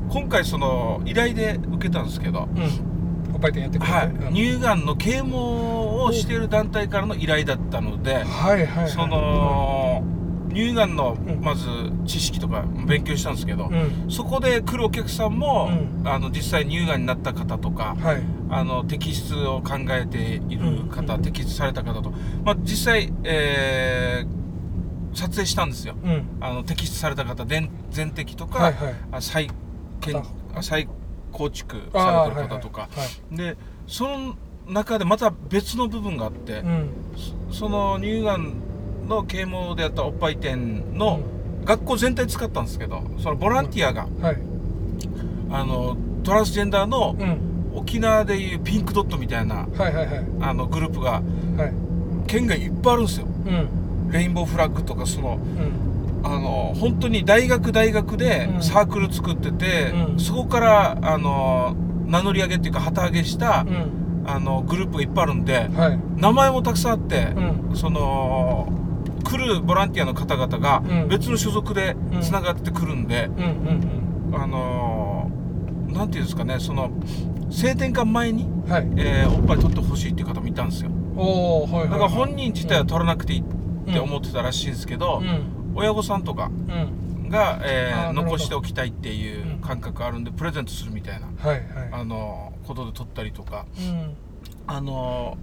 [0.09, 3.33] 今回その依頼で受けたんですけど、うん。
[3.33, 4.07] おっぱい店やってくれて、はい。
[4.07, 4.33] うん。
[4.33, 8.89] 乳がんの啓蒙をしている団体からの依頼だったので、はいはいはい。
[8.89, 10.01] その
[10.53, 11.41] 乳がんのん。
[11.41, 11.67] まず
[12.05, 14.09] 知識とか勉強したんですけど、うん。
[14.09, 15.69] そこで来るお客さんも、
[16.05, 18.21] うあの実際乳がんになった方とか、はい。
[18.49, 21.21] あの摘出を考えている方、うん。
[21.21, 22.13] 摘出された方と、
[22.45, 24.46] まあ、実際、えー
[25.17, 25.95] 撮影したんですよ。
[26.03, 26.37] うん。
[26.39, 28.95] あの摘出された方全全摘とか、はいはい。
[29.11, 29.49] あ再
[29.99, 30.23] 建
[30.61, 30.87] 再
[31.31, 34.35] 構築あさーれてる方とか、はいはいでその
[34.67, 36.89] 中でまた別の部分があって、うん。
[37.49, 38.53] そその乳がん
[39.07, 41.21] の啓蒙でやったおっぱい店の
[41.63, 44.37] 学校全体使ったんですけどそのボランティアが、はい。
[45.49, 47.37] あのトランスジェンダーのうん。
[47.73, 50.25] 沖縄でいうピンクドットみたいなはいはいはい。
[50.41, 51.21] あのグループがは
[51.67, 51.73] い。
[52.27, 53.27] 県外いっぱいあるんですよ。
[53.27, 55.87] うんレインボーフラッグとかそのうん。
[56.23, 58.63] あの本当に大学大学でうん。
[58.63, 60.19] サークル作ってて、うん。
[60.19, 64.25] そこからあの名乗り上げっていうか旗揚げした、うん。
[64.29, 65.99] あのグループがいっぱいあるんではい。
[66.15, 67.33] 名前もたくさんあって、
[67.69, 67.75] うん。
[67.75, 68.73] その
[69.23, 71.07] 来るボランティアの方々がうん。
[71.07, 73.29] 別の所属でつながってくるんで、
[74.33, 75.31] あの
[75.87, 76.91] なんていうんですかねその
[77.49, 78.87] 性転換前に、うんはい。
[78.97, 80.91] えーおっぱい取ってほしいっていう方もいたんですよ。
[81.17, 83.43] だから本人自体は取らなくていいっ
[83.93, 85.73] て思ってたらしいんですけど、うん。
[85.75, 87.29] 親御さんとかうん。
[87.29, 91.89] が、えー残しておきたいっていう感覚あるんでプレゼントするみたいな、はいはい。
[91.91, 93.65] あのことで取ったりとか。
[93.77, 94.15] うん。
[94.67, 95.37] あの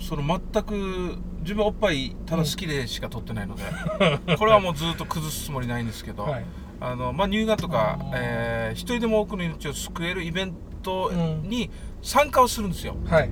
[0.00, 3.62] その全く自分おっぱいただ好きでしか取ってないので、
[4.36, 6.44] これはもうずっと崩すつもりないんですけど、はい。
[6.80, 11.12] あのまあ、乳がんとかえー一人でも多くの命を救えるイベント
[11.44, 11.70] に
[12.02, 12.96] 参加をするんですよ。
[13.06, 13.30] はい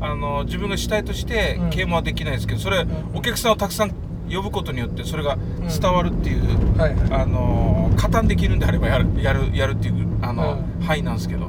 [0.00, 1.70] あの自分が主体としてうん。
[1.70, 2.88] 啓蒙はできないですけどそれ、ん。
[3.14, 3.92] お客さんをたくさん
[4.30, 5.36] 呼ぶことによってそれが
[5.68, 7.22] 伝わるっていう、はいはい。
[7.22, 11.48] あの加担できるんであればやるやるやるっていうあの、う範囲なんですけどう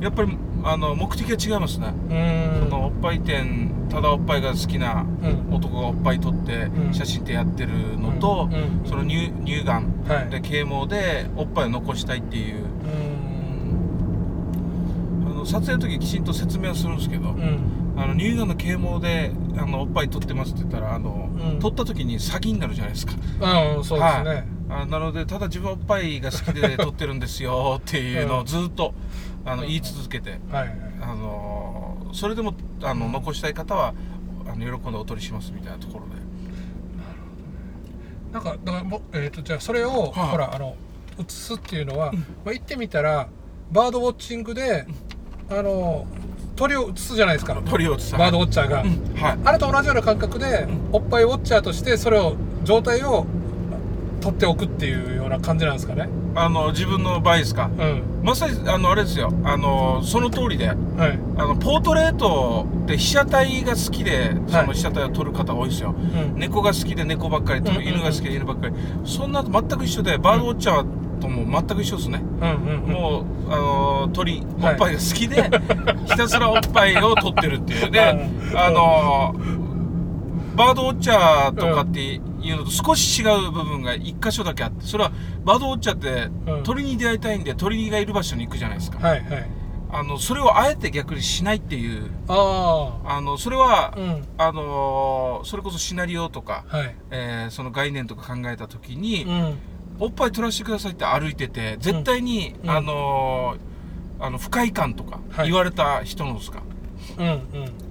[0.00, 0.02] ん。
[0.02, 2.68] やっぱりあの目的が違いますね、うん。
[2.70, 5.54] そのおっぱい店ただおっぱいが好きなうん。
[5.54, 6.94] 男がおっぱい取ってうん。
[6.94, 8.88] 写真展やってるのと、うん。
[8.88, 10.30] その乳乳がんはい。
[10.30, 12.64] で啓蒙でおっぱいを残したいっていう
[15.36, 17.94] の撮影の時きちんと説明はするんですけど、うん。
[17.96, 21.58] あの乳がんの啓蒙であのおっぱい取ってますって言ったらあの、うん。
[21.58, 23.12] 取った時に詐欺になるじゃないですか。
[23.76, 24.24] うんそうですはい。
[24.24, 28.94] ねあなのでただ自分おっぱいが好きで取ってるんですよっていうのを ずっと
[29.44, 30.68] あの言い続けてはい。
[30.68, 33.92] はいあのそれでもあの残したい方は
[34.46, 36.16] あの喜んでお取りしますみたいなところで。
[38.32, 40.28] なんかだからもえっ、とじゃあそれを、はい。
[40.30, 40.76] ほらあの
[41.18, 43.28] 映すっていうのは、まあ、行ってみたら
[43.72, 44.86] バードウォッチングで、
[45.48, 46.06] あの
[46.56, 47.54] 鳥を映すじゃないですか。
[47.68, 49.14] 鳥を映さバードウォッチャーが、うん。
[49.14, 49.38] はい。
[49.44, 53.26] あれと同じような感覚で、おっぱいウォッチャーとしてそれを状態を
[54.20, 56.08] 取っておくっていうような感じなんですかね。
[56.34, 57.70] あの自分の場合ですか。
[57.78, 58.02] うん。
[58.22, 59.32] まさにあのあれですよ。
[59.44, 60.76] あのその通りではい。
[61.36, 64.66] あのポートレートで被写体が好きでそはい。
[64.66, 66.40] の被写体を撮る方多いですよ、うん。
[66.40, 67.94] 猫が好きで猫ばっかり撮る、うんうんうん。
[67.96, 68.74] 犬が好きで犬ばっかり。
[69.04, 74.74] そんなと全く一緒でバードウォッチャーとも全く一緒ですね、もうあの鳥おはい。
[74.74, 75.42] っぱいが好きで、
[76.06, 77.90] ひたすらおっぱいを取ってるっていう。
[77.90, 78.00] で、
[78.50, 79.34] うんあの
[80.56, 85.12] バードウォッチャーとかっていうのと少し違う部分が一箇所だけあってそれは
[85.44, 86.62] バードウォッチャーってうん。
[86.62, 89.50] 鳥に出会いたいんで鳥がいる場所に行くじゃないですか、はいはい。
[89.92, 92.10] あのそれをあえて逆にしないっていう。
[92.28, 94.24] ああのそれは、あうん。
[94.38, 96.94] あのそれこそシナリオとか、はい。
[97.10, 99.58] えーその概念とか考えた時に、うん
[99.98, 102.70] おっぱい取らせてくださいって歩いてて絶対に、うん。
[102.70, 103.76] あのー
[104.18, 105.48] あの不快感とかはい。
[105.48, 106.62] 言われた人のですか、
[107.18, 107.40] うん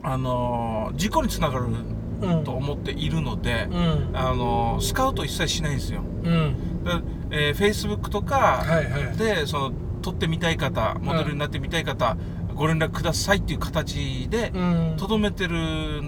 [0.04, 1.74] あのー事故につながるうん。
[2.22, 4.10] うんと思っているので、うん。
[4.14, 6.02] あのースカウト一切しないんですよ。
[6.24, 6.84] うん。
[6.84, 9.18] だえー、Facebook とかはいはい。
[9.18, 12.16] でその撮ってみたい方モデルになってみたい方、
[12.54, 14.96] ご連絡くださいっていう形でうん。
[14.98, 16.04] とどめてる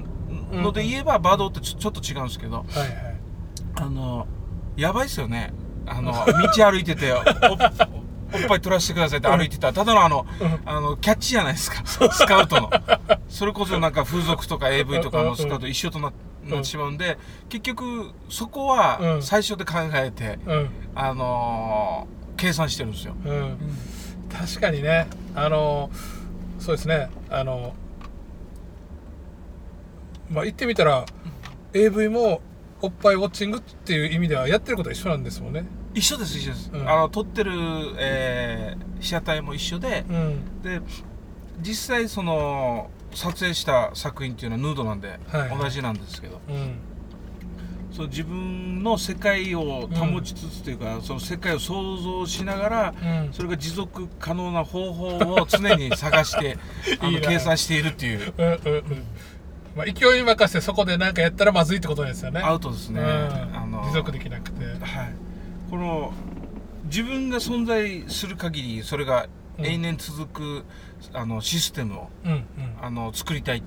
[0.52, 2.90] ので言えば、バードってちょちょっと違うんですけどはいはい。
[3.76, 4.26] あの
[4.76, 5.52] やばいっすよね
[5.88, 7.23] あの道歩いてておおっ
[8.47, 9.67] ぱい取らせてくださいって歩いてた。
[9.67, 10.60] らただのあのうん。
[10.65, 11.84] あのキャッチじゃないですか。
[11.86, 12.69] スカウトの。
[13.30, 16.13] それこそなんか風俗とか AV とかのスカウト一緒となっ
[16.50, 17.17] てしまうんで
[17.50, 19.23] 結局そこはうん。
[19.23, 20.69] 最初で考えて、うん。
[20.95, 23.58] あのー計算してるんですよ、うん。
[24.32, 25.08] 確かにね。
[25.36, 25.89] あの
[26.60, 27.10] そうですね。
[27.30, 27.73] あの
[30.30, 31.06] まあ言ってみたら
[31.73, 32.41] AV も
[32.82, 35.66] おっぱいウォッチングっていう意味ではやってることは一緒なんですもんね。
[35.94, 36.90] 一緒です一緒です、うん。
[36.90, 37.52] あの撮ってる、
[37.98, 40.62] えー被写体も一緒で、うん。
[40.63, 40.82] で
[41.62, 46.40] 実際その撮影した作品っていうのはヌードなんで、はい同じなんですけど。
[46.50, 46.80] うん。
[47.92, 53.34] そう自分の世界を保ちつつというか、その世界を想像しながらうん。
[53.34, 56.58] それが持続可能な方法を常に探して
[57.00, 58.34] あの計算しているっていう
[59.78, 62.42] まあ勢いに任せてそこで何かやったらまずいってことですよね。
[62.42, 63.06] アウトですね、うん。
[63.56, 64.66] あの持続できなくて。
[64.66, 64.80] はい、
[65.70, 66.13] この
[66.86, 69.28] 自分が存在する限りそれが
[69.60, 70.66] 永遠続く、
[71.13, 72.46] あのシステムをうん
[72.82, 73.63] あの作りたい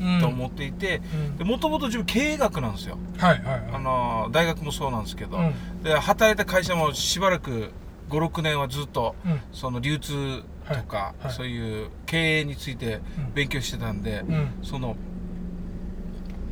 [0.00, 0.20] うん。
[0.20, 1.02] と思っていて
[1.40, 1.46] うん。
[1.46, 2.98] もともと自分経営学なんですよ。
[3.18, 3.82] はいはいあはい。
[3.82, 5.82] の大学もそうなんですけど、うん。
[5.82, 7.70] で働いた会社もしばらく
[8.08, 9.40] 56年はずっとうん。
[9.52, 11.32] その流通とか、はいはい。
[11.32, 13.34] そういう経営についてうん。
[13.34, 14.48] 勉強してたんで、うん。
[14.62, 14.96] その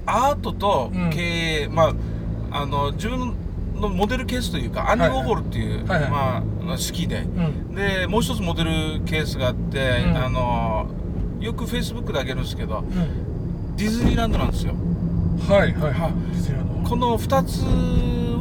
[0.08, 1.94] アートと経営、まあ
[2.50, 3.34] あの自分
[3.80, 6.10] のモデルケースというかアンディ・ウォーホルっていう、はいはい。
[6.10, 7.20] まあ、好きで。
[7.20, 7.74] うん。
[7.74, 8.70] でもう一つモデル
[9.04, 10.16] ケースがあって、うん。
[10.16, 10.88] あの
[11.40, 13.76] よくフェイスブックであげるんですけどうん。
[13.76, 14.74] ディズニーランドなんですよ。
[15.48, 15.92] はいはい。
[15.92, 16.12] ははい
[16.88, 17.62] この2つ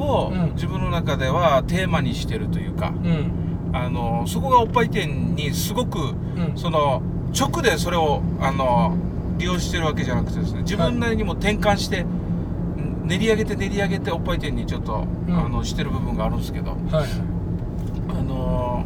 [0.01, 0.53] をうん。
[0.53, 3.71] 自分の中ではテーマにしてるというか、うん。
[3.73, 6.53] あのそこがおっぱい店にすごくうん。
[6.55, 7.01] その
[7.37, 8.95] 直でそれをあの
[9.37, 12.05] 利用してるわけじゃなくてですね自分なりにも転換して、
[13.07, 15.37] 練り上げて練り上げておっぱい店にちょっと、うん。
[15.37, 16.77] あのしてる部分があるんですけどはい
[18.09, 18.85] あの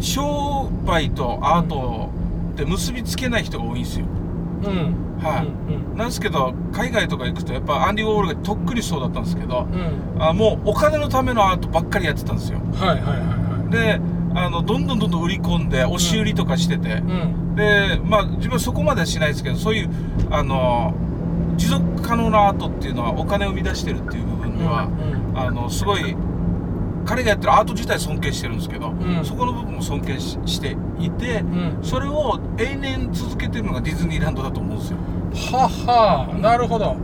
[0.00, 2.10] 商売とアート
[2.52, 4.06] って結びつけない人が多いんですよ。
[4.06, 5.18] うん。
[5.18, 5.46] はい。
[5.46, 10.22] うんなんですけど海外とか行くとやっぱアンディ・ウォーホルがとっくにそうだったんですけどうん。
[10.22, 12.58] あもうお金のためのアートばっかりやってたんですよ。
[12.74, 14.00] はいはいはいはで
[14.38, 19.88] あのどんどんどんどん売り込んで押し売りとかしてて、いうんでまあ自分はそこまではしないですけどそういう
[20.30, 20.94] あの
[21.56, 26.16] 持続可能なアートっていうのはお金を生み出してるっていう部分では、うんあのすごい
[27.04, 29.24] 彼がやってるアート自体尊敬してるんですけど、ん。
[29.24, 31.78] そこの部分も尊敬ししていて、うん。
[31.82, 34.98] それを永年続けてるのがディズニーランドだと思うんですよ。
[35.52, 36.96] ははなるほど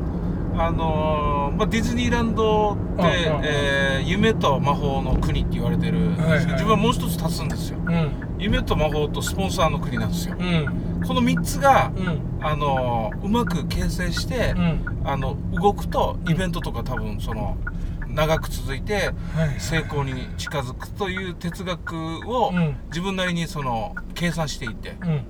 [0.55, 3.03] あのーまあ、ディズニーランドって、
[3.45, 6.47] えー夢と魔法の国って言われてるんですけど、はいはい。
[6.53, 7.79] 自分はもう一つ足すんですよ。
[7.87, 8.11] うん。
[8.39, 10.37] 夢と魔法とスポンサーの国なんですよ。
[10.39, 11.03] うん。
[11.07, 12.21] この3つが、うん。
[12.45, 14.85] あのーうまく形成して、うん。
[15.05, 17.57] あの動くとイベントとか多分その
[18.09, 21.95] 長く続いてはい成功に近づくという哲学
[22.29, 22.77] をうん。
[22.89, 25.25] 自分なりにその計算していてうん。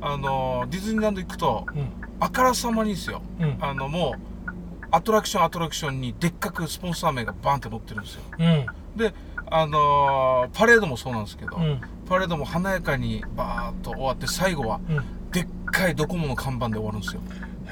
[0.00, 1.86] あのディズニーランド行くとうん。
[2.20, 3.20] あからさまにですよ。
[3.40, 3.56] うん。
[3.60, 4.31] あのもう
[4.92, 8.22] アトラクションアトラクションにでっかくスポンサー名がバンって載ってるんですよ。
[8.38, 8.66] うん。
[8.96, 9.14] で
[9.50, 11.80] あのパレードもそうなんですけど、うん。
[12.08, 15.30] パレードも華やかにバーッと終わって最後はうん。
[15.32, 17.22] でっかいドコモの看板で終わるんですよ。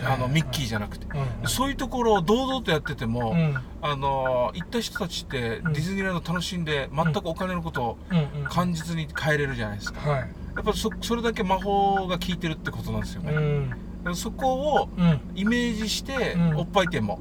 [0.02, 1.06] あのミッキーじゃなくて。
[1.42, 1.48] うん。
[1.48, 3.54] そういうところを堂々とやってても、うん。
[3.83, 5.66] あの行った人たちってデうん。
[5.72, 8.18] ィズニーランド楽しんで全くお金のことをうん。
[8.42, 8.48] うん。
[8.48, 10.00] 感じずに帰れるじゃないですか。
[10.09, 10.20] はい。
[10.20, 10.26] や
[10.62, 13.70] っぱそそれだけ魔法が効いてるってことなんですようね、ん
[14.14, 15.20] そこをうん。
[15.34, 16.56] イメージして、うん。
[16.56, 17.20] おっぱい店も。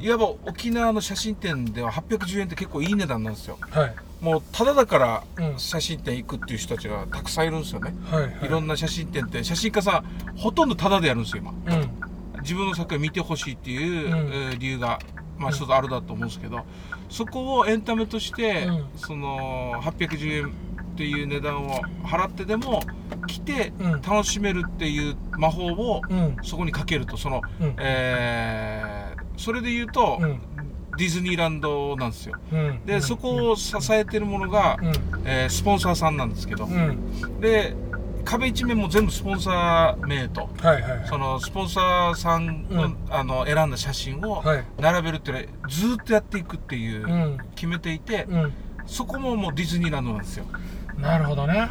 [0.00, 3.58] いわば沖縄の写真展では810円って結構いい値段なんですよ。
[3.70, 3.94] はい。
[4.20, 5.58] もうただだからうん。
[5.58, 8.46] 写真展行くっていう人たちがたくさんいるんですよね、はいはい。
[8.46, 11.76] いろんな写真展って写真家さんほとんどタダでやるんですよ今。
[11.76, 12.42] うん。
[12.42, 15.00] 自分の作品を見てほしいっていう、理由が
[15.36, 16.64] まあ一つあるだと思うんですけど、
[17.10, 18.84] そこをエンタメとして、うん。
[18.96, 20.52] その810円
[20.96, 22.82] っていう値段を払ってでも
[23.26, 24.00] 来てうん。
[24.00, 26.36] 楽しめるっていう魔法をうん。
[26.42, 27.74] そこにかけるとその、うん。
[27.78, 30.40] えーそれで言うと、うん。
[30.96, 32.36] ディズニーランドなんですよ。
[32.50, 32.86] うん。
[32.86, 34.92] で、そこを支えてるものが、うん。
[35.26, 37.38] えースポンサーさんなんですけど、うん。
[37.40, 37.74] で
[38.24, 41.06] 壁一面も全部スポンサー名とはいはいはい。
[41.06, 42.96] そのスポンサーさんの,、うん。
[43.10, 44.64] あの選んだ写真をはい。
[44.80, 47.38] 並べるっていうのはずーっとやっていくっていう、うん。
[47.54, 48.52] 決めていて、うん。
[48.86, 50.46] そこももうディズニーランドなんですよ
[51.00, 51.68] なるほどね。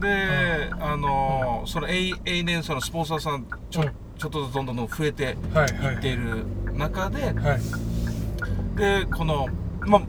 [0.00, 3.90] で、あのーその永永年そのスポンサーさんちょ,、うん。
[4.18, 6.44] ちょっとずつどんどんどん増えてはいはいいっている
[6.74, 8.76] 中で、はい。
[8.76, 9.48] でこの
[9.86, 10.02] ま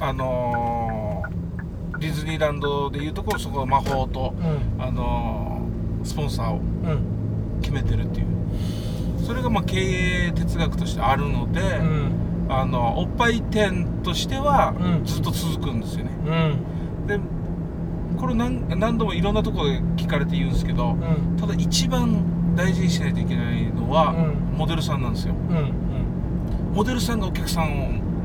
[0.00, 4.82] あのーディズニーランドでいうところそこの魔法と、うん。
[4.82, 7.60] あのースポンサーをうん。
[7.62, 8.26] 決めてるっていう。
[9.26, 9.76] それがまあ経
[10.28, 12.12] 営哲学としてあるので、うん。
[12.48, 15.04] あのおっぱい店としてはうん。
[15.04, 17.06] ずっと続くんですよね、うん。
[17.06, 17.18] で
[18.16, 21.36] これ何何度もいろんなところで聞かれて言うんですけどうん。
[21.38, 24.56] ただ一番大事にしないといけないのは、うん。
[24.56, 25.34] モデルさんなんですよ。
[25.34, 25.72] うん
[26.74, 27.72] モデルさんがお客さん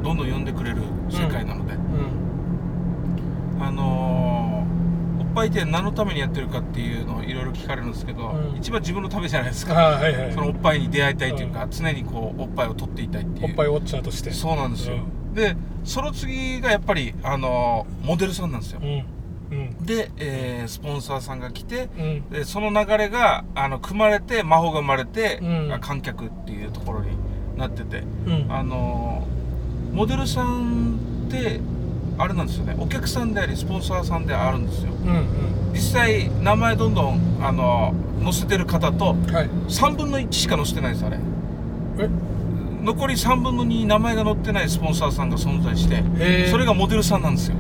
[0.02, 8.58] をどんどん呼んでくれる世界なので、うんあのーおっぱい店何のためにやってるかっていうのをいろいろ聞かれるんですけど、うん。
[8.58, 13.46] 一番自分のためじゃないですあか、はいはいそのおっぱいに出会いたいというか、常にこうおっぱいを取っていたいっていう。
[13.46, 14.32] おっぱいウォッチャーとして。
[14.32, 14.98] そうなんですよ、
[15.34, 18.82] でその次がやっぱりあのモデルさんなんですよ。
[18.84, 19.06] うん
[19.52, 19.86] うん。
[19.86, 22.30] で、えースポンサーさんが来てうん。
[22.30, 25.78] でその流れがあの組まれて魔法が生まれて、うん。
[25.82, 27.08] 観客っていうところに
[27.58, 28.04] なってて。
[28.26, 28.46] うん。
[28.50, 29.28] あの
[29.94, 31.60] モデルさんって
[32.18, 32.76] あれなんですよね。
[32.80, 34.92] お客さんでありスポンサーさんであるんですよ。
[34.94, 35.26] うん
[35.74, 39.50] 実際名前どんどんあの載せてる方とうんはい。
[39.68, 41.18] 3分の1しか載せてないんですあれ。
[42.00, 42.10] え？
[42.84, 46.04] 残り3分の2名前が載ってないスポンサーさんが存在して
[46.50, 47.56] それがモデルさんなんですよ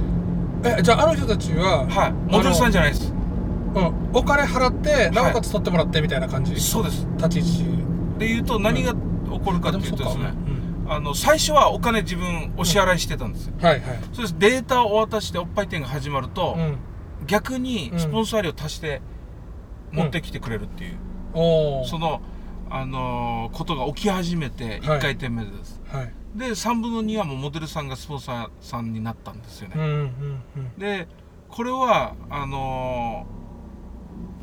[0.64, 2.12] えじゃああの人たちははい。
[2.32, 3.12] モデルさんじゃないです。
[3.12, 6.60] うんお金払ってなおかつ取ってもらってみたいな感じ？
[6.60, 7.08] そうです。
[7.18, 8.20] 立ち位置。
[8.20, 10.34] で言うと何が起こるかっていうとですね、
[10.86, 10.92] うん。
[10.92, 14.00] あの最初はお金自分お支払いしてたんですよ、はいはい。
[14.14, 14.36] そうです。
[14.38, 16.78] データをお渡しておっぱい店が始まると、うん。
[17.28, 19.02] 逆にスポンサー料足して
[19.92, 20.98] 持ってきてくれるっていう、
[21.34, 22.22] おおその、
[22.70, 24.80] あのーことが起き始めてはい。
[24.80, 29.92] 1回転目です、はいで3分の2はもうモデルさんがスポンサーさんになったんですよね、うんうん
[30.58, 30.80] うん。
[30.80, 31.08] で
[31.50, 33.26] これはあの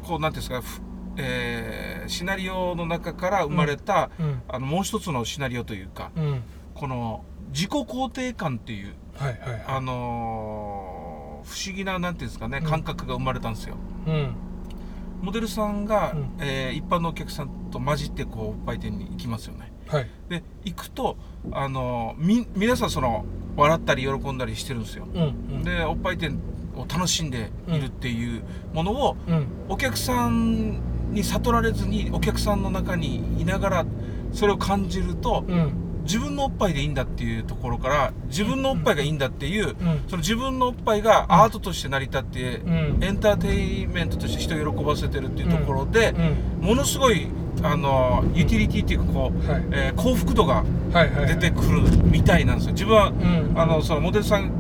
[0.05, 0.81] ーこうなんていうんですか、ふ
[1.17, 6.43] えーシナリオの中から生まれた、うんあのもう一つのシナリオというかうん。
[6.75, 9.65] この自己肯定感っていうはいはいはい。
[9.67, 12.69] あのー不思議ななんていうんですかねうん。
[12.69, 14.35] 感覚が生まれたんですよ、うん。
[15.23, 16.37] モデルさんが、うん。
[16.41, 20.11] えー一般のお客さんと混じってこうおっぱい店に行きますよねはい。
[20.29, 21.17] で行くと
[21.53, 23.25] あのーみ皆さんその
[23.57, 25.07] 笑ったり喜んだりしてるんですよ。
[25.13, 25.27] うんう
[25.61, 25.65] ん。
[25.65, 26.39] でおっぱい店
[26.77, 29.47] を楽しんでいるっていうものを、うん。
[29.69, 33.87] お客さんに悟られずにお客さんの中にいながら
[34.33, 35.73] それを感じるとうん。
[36.05, 39.75] 自分のおっぱいでいいんだっていうところから自分のおっぱいがいいんだっていううん。
[40.07, 42.99] その自分のおっぱいがアートとして成り立ってうん。
[43.03, 46.15] エンターテインメントとして人を喜ばせてるっていうところで
[46.61, 46.67] うん。
[46.67, 47.27] ものすごい
[47.63, 49.63] あのユーティリティっていうかこう、はい。
[49.73, 50.65] えー幸福度が
[51.27, 52.73] 出てくるみたいなんですよ。
[52.73, 53.53] 自分はうん。
[53.59, 54.51] あのそのモデルさん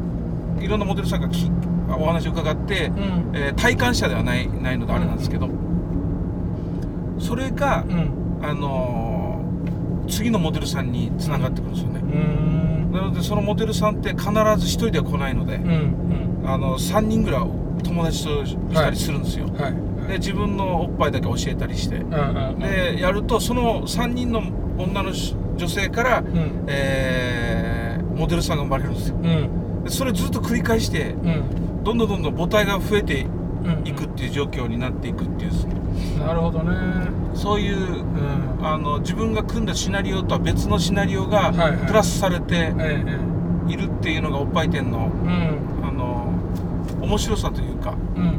[0.60, 1.50] いろんなモデルさんがき
[1.98, 3.30] お話を伺って、うん。
[3.34, 5.48] えー体感者ではないないのであれなんですけど
[7.18, 8.10] それがうん。
[8.42, 9.18] あのー
[10.10, 12.00] 次のモデルさんにつながってくるんですよね。
[12.00, 12.92] うん。
[12.92, 15.60] なのでそのモデルさんって必ず1人では来ないので
[16.46, 17.42] あの3人ぐらい
[17.82, 20.08] 友達としたりするんですよ、はい。
[20.08, 21.98] で自分のおっぱいだけ教えたりして。
[21.98, 24.42] でやるとその3人の
[24.78, 26.64] 女のし女性から、うん。
[26.66, 29.16] えーモデルさんが生まれるんですよ。
[29.16, 29.84] うん。
[29.84, 31.84] でそれずっと繰り返してうん。
[31.84, 33.26] どんどんどんどん母体が増えて
[33.64, 35.74] うんいくっていう状況になっていくっていうですね
[36.18, 36.74] なるほどね。
[37.34, 38.66] そういううん。
[38.66, 41.52] あの自分が組んだシナリオとは別のシナリオが
[41.86, 42.74] プラスされて
[43.68, 45.77] いるっていうのがおっぱい店のえうん
[47.08, 47.94] 面白さというか。
[48.16, 48.32] うんうん。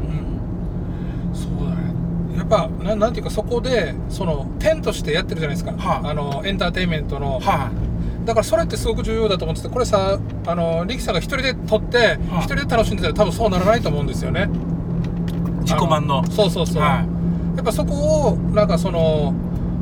[1.34, 2.36] そうだね。
[2.36, 6.10] やっぱななんていうかそこでその点としてやってるじゃないですか、はい。
[6.10, 7.40] あのエンターテインメントの。
[7.40, 7.70] は
[8.24, 12.16] だからそれってすごく重要だと思っててこれさあの力さんが一人で撮ってはい。
[12.16, 14.42] 一人で楽しんでたら多分そうならないと思うんですよね。
[14.42, 14.46] い
[15.62, 16.20] 自己満の。
[16.20, 17.06] あそうそうそう、は
[17.56, 19.34] やっぱそこをなんかその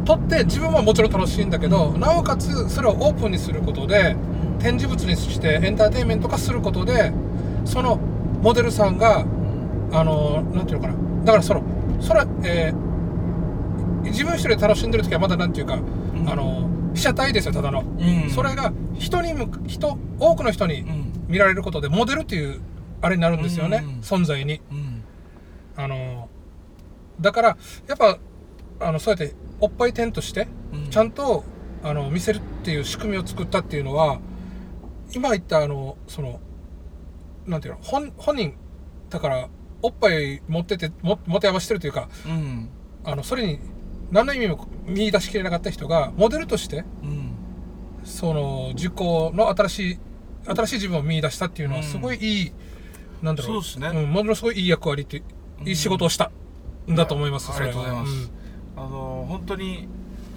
[0.05, 4.17] 撮って自分はもちろん楽しいんだけど、なおかつそれをオープンにすることで
[4.59, 7.13] 展示物にしてエンターテインメント化することで
[7.65, 8.01] その
[8.43, 9.25] モデルさんが
[9.93, 11.25] あのなんていうのかな。
[11.25, 11.63] だからその
[12.01, 12.89] それ、えー
[14.05, 15.85] 自分一人で楽しんでる時はまだなんていうか、ん。
[16.29, 18.31] あの被写体ですよただの、うん。
[18.31, 21.13] それが人に向く人多くの人にうん。
[21.29, 22.61] 見られることでモデルっていう
[23.03, 24.01] あれになるんですよね、うん。
[24.01, 24.61] 存在に。
[24.71, 25.05] うん。
[25.77, 26.29] あの
[27.21, 27.49] だから
[27.87, 28.19] やっぱ
[28.81, 30.91] あのそうやっておっぱい店としてうん。
[30.91, 31.45] ちゃんと
[31.83, 34.21] あの見せるっていう仕組みを作ったっていうのは
[35.15, 36.41] 今言ったあのその
[37.49, 37.81] なんていうの？
[37.83, 38.55] 本本人
[39.11, 39.49] だから
[39.83, 42.69] おっぱい持ってても持て余してるというかうん。
[43.05, 43.59] あのそれに
[44.11, 47.33] 何の意味も見出しきれなかった人がモデルとしてうん。
[48.05, 49.99] その自己の新しい
[50.47, 51.87] 新しい自分を見出したっていうのはうん。
[51.87, 52.53] すごいいい、
[53.23, 53.63] なんだろう。
[53.63, 54.03] そうですね。
[54.05, 55.23] ん、ものすごいいい役割って
[55.65, 56.31] いい仕事をした
[56.91, 58.33] んだと思います、ありがとうございます。
[58.77, 59.89] あの本当に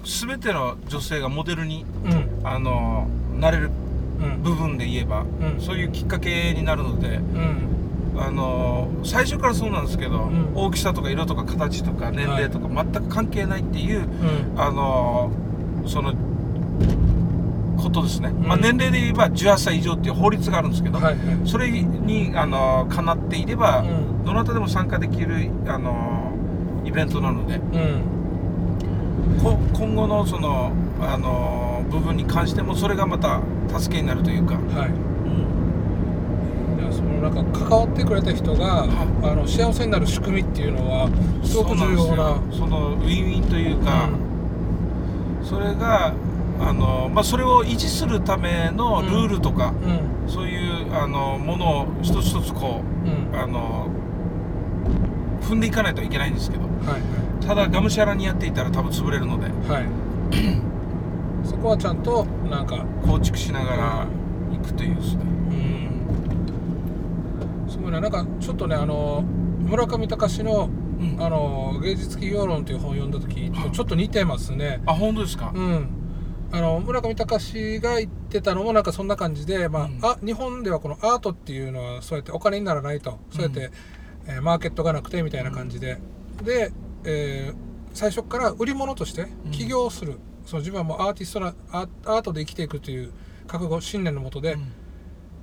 [0.04, 2.12] 全ての女性がモデルにうん。
[2.12, 3.08] うんあの
[3.38, 3.81] なれるうん
[4.42, 5.60] 部分で言えば、うん。
[5.60, 7.68] そういうきっかけになるのでうん。
[8.14, 10.52] あの最初からそうなんですけど、ん。
[10.54, 14.60] 大きさとか色とか形とか年齢とか全く関係ないっていう、うん。
[14.60, 15.30] あの
[15.86, 16.14] その
[17.76, 18.46] ことですね、ん。
[18.46, 21.00] まあ、年齢で言えば18歳以上っていう法律があるんですけど、
[21.44, 24.24] それにあのかなっていれば、うん。
[24.24, 26.32] どなたでも参加できるあの
[26.84, 27.60] イベントなので
[29.72, 33.40] 今後のそのあの部分に関してもそれがまた
[33.78, 35.12] 助けになるというか、はい。
[36.92, 38.86] そのなんか関わってくれた人が、あ
[39.34, 41.08] の幸せになる仕組みっていうのは
[41.42, 42.40] すごく重要な。
[42.52, 44.08] そのウィンウィンというか、
[45.42, 46.12] それが
[46.60, 50.30] あの、まあ、それを維持するためのルールとか、うん。
[50.30, 53.36] そういうあのものを一つ一つこうん。
[53.36, 53.88] うあの
[55.52, 59.86] 踏んでいかないといけないんですけどはいただがむしゃらにやっていたら多分潰れるのではい。
[61.44, 64.06] そこはちゃんとなんか構築しながら
[64.52, 65.22] 行くというですね。
[65.24, 65.26] う
[67.66, 67.70] ん。
[67.70, 71.20] すごいななんかちょっとねあの村上隆のうん。
[71.20, 74.80] あの芸術企業論という本を読んだ時とちょっと似てますね。
[74.86, 75.88] あ本当ですか、うん。
[76.52, 79.98] あの村上隆が言ってたのもなんかそんな感じで、まあうん。
[80.00, 83.18] あ日本ではこのアートっていうのはそうやってお金にならないと。
[83.32, 83.72] そうやって、
[84.26, 85.98] えーマーケットがなくてみたいな感じで、
[86.42, 86.72] で、
[87.04, 93.12] えー最初から売り物として起業する、その自分はもうアーティストなアアートで生きていくという
[93.46, 94.72] 覚悟信念のもとで、うん。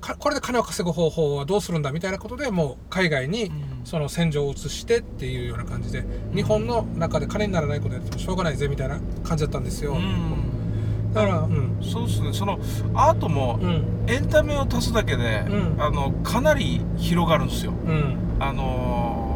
[0.02, 10.69] かこれで金を稼ぐ方法はどうするんだみたいなことでもう海外にうんその戦場を移してっていうような感じで、日本の中で金にならないことやってもしょうがないぜみたいな感じだったんですよ、うん
[11.14, 11.40] だから。
[11.40, 11.78] うん。
[11.82, 12.34] そうですね。
[12.34, 12.60] その
[12.94, 13.84] アートもうん。
[14.08, 15.82] エンタメを足すだけで、うん。
[15.82, 17.74] あのかなり広がるんですよ。
[17.88, 18.18] うん。
[18.40, 19.30] あのー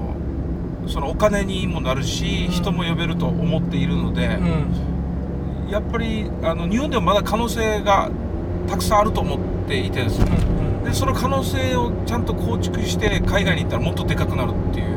[0.86, 2.52] そのお金にもなるし、うん。
[2.52, 5.70] 人も呼べると思っているのでう、ん。
[5.72, 8.12] やっぱりあの日本でもまだ可能性が
[8.68, 10.26] たくさんあると思っていてですね
[10.80, 14.88] うんでその可能性をちゃんと構築して海外に行ったらもっとでかくなるっていう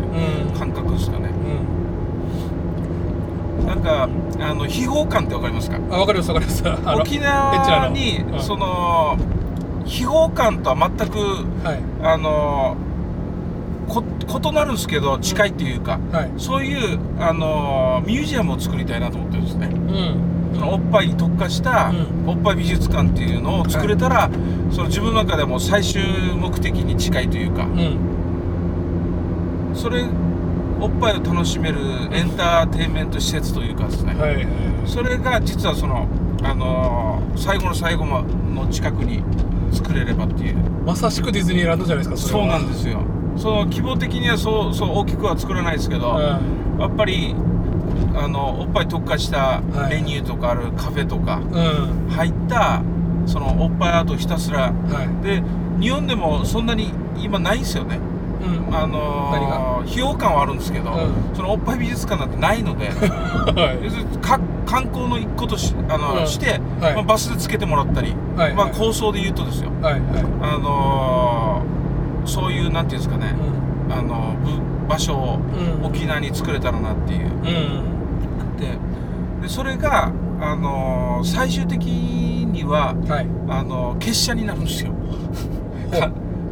[0.51, 0.59] うん。
[0.59, 1.29] 感覚ですかね。
[1.29, 1.76] うん
[3.67, 4.09] なんか
[4.41, 5.79] あの秘宝館ってわかりますか？
[5.91, 6.63] あわかりますわかります。
[7.01, 8.41] 沖縄にうん。
[8.41, 9.19] その
[9.85, 11.19] 秘宝館とは全く
[11.67, 11.81] はい。
[12.03, 12.77] あの
[13.89, 16.33] こ異なるんですけど近いっていうか、はい。
[16.39, 19.67] そういうあのミュージアムを作りたいなと思ってるんですね。
[19.67, 20.55] うん。
[20.55, 22.29] そのおっぱいに特化したうん。
[22.29, 24.31] おっぱい美術館っていうのを作れたら、
[24.71, 26.03] その自分の中でも最終
[26.35, 27.65] 目的に近いというか。
[27.65, 27.99] うん。
[29.75, 30.05] それ
[30.81, 31.79] おっぱいを楽しめる
[32.13, 34.47] エンターテインメント施設というかですね、はいはい
[34.87, 36.07] それが実はその、
[36.45, 38.25] あのー最後の最後の
[38.71, 39.23] 近くに
[39.73, 40.57] 作れればっていう。
[40.87, 43.03] まさしくディズニーランドじゃないですかそうなんでですよ。
[43.37, 47.35] その規模的にはそうそう大きくは作らないですけど、やっぱり
[48.15, 49.97] あのおっぱい特化したはい。
[49.97, 51.41] メニューとかあるカフェとか
[52.11, 52.83] 入った
[53.27, 54.73] そのおっぱいアートひたすら。
[54.73, 55.25] はい。
[55.27, 55.43] で
[55.81, 57.99] 日本でもそんなに今ないんですよね
[58.43, 61.37] うんあのー費用感はあるんですけど、うん。
[61.37, 64.19] そのおっぱい美術館なんてないので はい。
[64.19, 66.27] か観光の一個としあの、うん。
[66.27, 66.95] して、はい。
[66.95, 68.55] まあ、バスでつけてもらったり、まあ、はい。
[68.57, 69.71] はい構想で言うとですよ。
[69.81, 70.03] はいはい。
[70.43, 73.33] あのーそういうなんていうんですかね、
[73.89, 75.39] うあのぶ場所を
[75.85, 77.27] 沖縄に作れたらなっていう。
[77.27, 78.57] うん。
[78.59, 78.67] で
[79.43, 80.11] でそれが、
[80.41, 83.27] あのー最終的にははい。
[83.49, 84.91] あのー結社になるんですよ。
[85.93, 86.11] は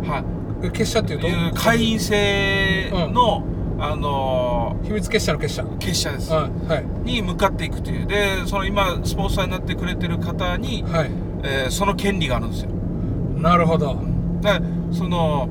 [0.08, 0.24] はえ
[0.70, 1.56] 結社っていうと？
[1.56, 3.44] 会員制の、
[3.78, 5.62] あの秘密結社の結社。
[5.62, 6.84] ー結社です、はいはい。
[7.04, 8.06] に向かっていくという。
[8.06, 11.10] でその今スポンサーになってくれてる方に、はい。
[11.42, 12.70] えーその権利があるんですよ。
[12.70, 13.98] なるほど。
[14.40, 14.60] だ
[14.92, 15.48] その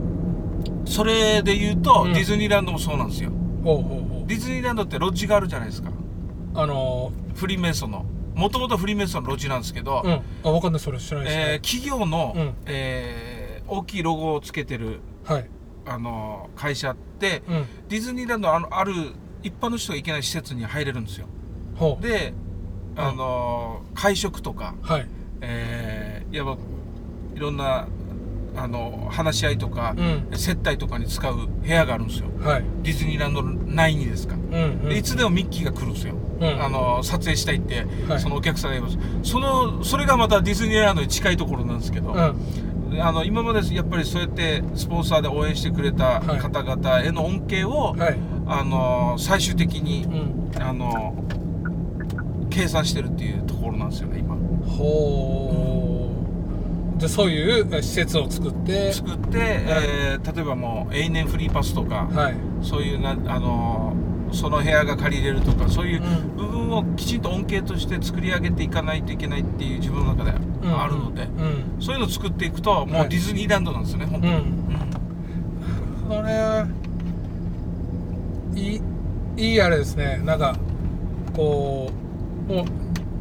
[0.85, 2.13] それで言うと、うん。
[2.13, 3.31] ディズニーランドもそうなんですよ。
[3.63, 3.83] ほうほう
[4.21, 5.91] ほディズニーランドってロッジがあるじゃないですか。
[6.55, 8.05] あのフリーメイソンの。
[8.35, 10.21] もともとフリーメイソンのロジなんですけど、うん。
[10.43, 10.81] あわかんない。
[10.81, 12.53] それ知らないです、えー企業の、うん。
[12.65, 13.32] えー
[13.73, 15.49] 大きいロゴをつけてるはい。
[15.85, 17.65] あの会社って、うん。
[17.89, 18.93] ディズニーランドのあのある
[19.41, 21.27] 一般の人が行けない施設に入れるんですよ。
[22.01, 22.33] で
[22.95, 25.07] あの、会食とか、はい。
[25.41, 26.57] えーいわば
[27.35, 27.87] いろんな
[28.55, 30.37] あの話し合いとか、うん。
[30.37, 32.27] 接待とかに使う部屋があるんですよ。
[32.39, 32.63] はい。
[32.83, 34.89] ディズニーランド内にですか、うんうん。
[34.89, 36.63] でいつでもミッキーが来るんですよ、うん。
[36.63, 38.19] あの撮影したいって、はい。
[38.19, 38.97] そのお客さんがいます。
[39.23, 42.35] そのそれがまたディズニーランドに近いところなんですけど、うん
[43.01, 46.39] あの今までやっぱりそうやってスポンサーで応援してくれたはい。
[46.39, 48.17] 方々への恩恵を、はい。
[48.45, 50.61] あの最終的にうん。
[50.61, 51.15] あの
[52.49, 54.35] 計算してるっていうところなんですよね今。
[54.67, 56.11] ほ
[56.95, 58.93] うじゃあそういうえ施設を作って。
[58.93, 62.35] 作って、えー例えばもう永年フリーパスとか、はい。
[62.61, 63.93] そういうなあの
[64.31, 66.37] その部屋が借りれるとかそういううん。
[66.37, 70.33] 部分をきちんと恩恵として作り上げていかないといけないっていう自分の中で
[70.69, 71.81] あるので、うん。
[71.81, 73.07] そういうのを作っていくともはい。
[73.07, 74.43] うディズニーランドなんですよね、本当に、うん。
[76.07, 76.65] これ
[78.61, 78.81] いい
[79.35, 80.21] いいあれですね。
[80.23, 80.55] なんか
[81.35, 81.89] こ
[82.49, 82.65] うもう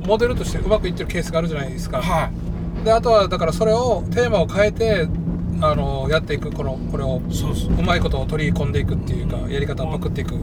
[0.07, 2.31] モデルとしてうまくいってるケースがあるじゃないですか、は
[2.81, 2.85] い。
[2.85, 5.09] であとはだからそれをテーマを変えて
[5.61, 7.23] あのやっていくこのこれを。
[7.31, 10.35] そうまいことを取り込んでいくっていうかやり方をパクっていく。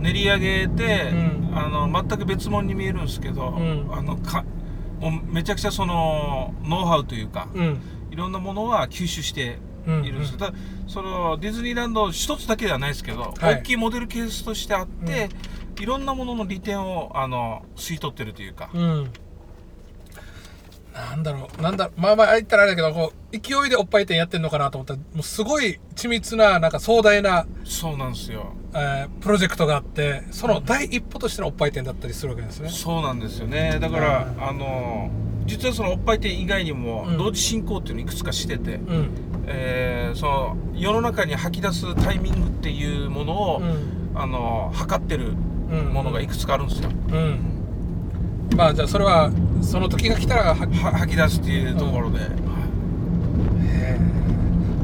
[0.00, 1.50] 練り上げて、うん。
[1.56, 3.88] あの全く別物に見えるんですけど、ん。
[3.90, 4.44] あのか
[5.00, 7.80] もうめちゃくちゃそのノウハウというか、うん。
[8.10, 13.54] いろんなものは吸収してうんいるんですけど、ただそのディズニーランド一つだけではないですけど、はい。
[13.56, 15.28] 大きいモデルケースとしてあって、
[15.78, 19.10] いろんなものの利点をあの吸い取ってるというか、うん。
[20.96, 32.68] なんだろうなんだまあまあ言ったらあれだけどこう勢いでおっぱい店やってんのかなと思ったらもうすごい緻密ななんか壮大な、そうなんですよえープロジェクトがあってその第一歩としてのおっぱい店だったりするわけですね。
[32.68, 33.78] そうなんですよね。
[33.80, 34.44] だから、うん。
[34.44, 35.10] あの
[35.46, 37.18] 実はそのおっぱい店以外にもうん。
[37.18, 39.10] 同時進行っていうのをいくつかしてて、うん。
[39.46, 44.18] えーその世の中に吐き出すタイミングっていうものを、うん。
[44.18, 45.32] あの測ってる
[45.70, 47.38] うんものがいくつかあるんですよ、うん。
[48.56, 52.20] まあじゃあそれはその時が来たら吐き出すっていうところで、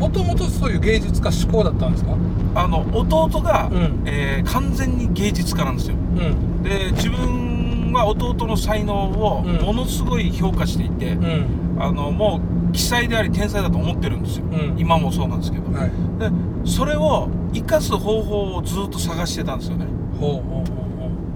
[0.03, 2.17] もともとそういう芸術家志向だったんですか？
[2.57, 4.03] あの弟が、うん。
[4.05, 5.95] えー完全に芸術家なんですよ。
[5.95, 6.63] うん。
[6.65, 9.57] で自分は弟の才能をうん。
[9.65, 11.79] ものすごい評価していて、うん。
[11.79, 14.75] あのもう奇才であり天才だと思ってるんですよ、うん。
[14.77, 15.71] 今もそうなんですけど。
[15.73, 15.91] はい。
[16.19, 16.31] で
[16.69, 19.87] それを生かす方法をずっと探してたんですよね。
[20.19, 20.67] ほうほうほう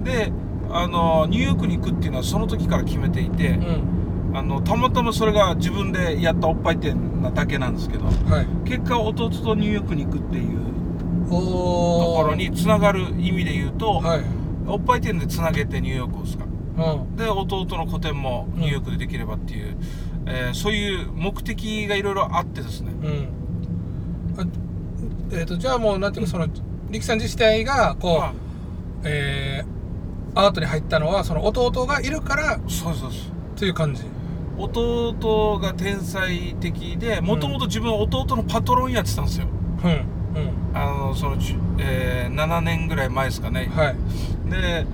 [0.01, 0.33] ほで
[0.69, 3.57] あのニューヨークに行くっていうのはその時から決めていて、
[4.33, 6.97] あのたまたまそれが自分でやったおっぱい店
[7.29, 8.11] なだけなんですけどは
[8.41, 8.69] い。
[8.69, 10.59] 結果弟とニューヨークに行くっていう
[11.29, 14.21] おところにつながる意味で言うと、はい。
[14.67, 16.45] おっぱい店でつなげてニューヨークをですか。
[16.45, 17.15] うん。
[17.15, 19.77] で弟の個展もニューヨークでできればっていう、
[20.25, 22.91] えーそういう目的がいろいろあってですね。
[22.91, 23.29] うん。
[24.39, 24.45] あ
[25.37, 26.47] えっ、とじゃあもうなんていうかその
[26.89, 28.33] 力さん自体がこう、まあ
[29.03, 29.77] えー
[30.39, 34.03] アートに入ったのはその弟がいるからそうそうですという感じ
[34.57, 39.47] 弟が天才的でもともと自分は弟のパトロンやってたんですよ。
[39.83, 40.77] うんうん。
[40.77, 41.37] あのその、
[41.79, 43.69] えー7年ぐらい前ですかね。
[43.73, 43.95] はい。
[44.49, 44.85] で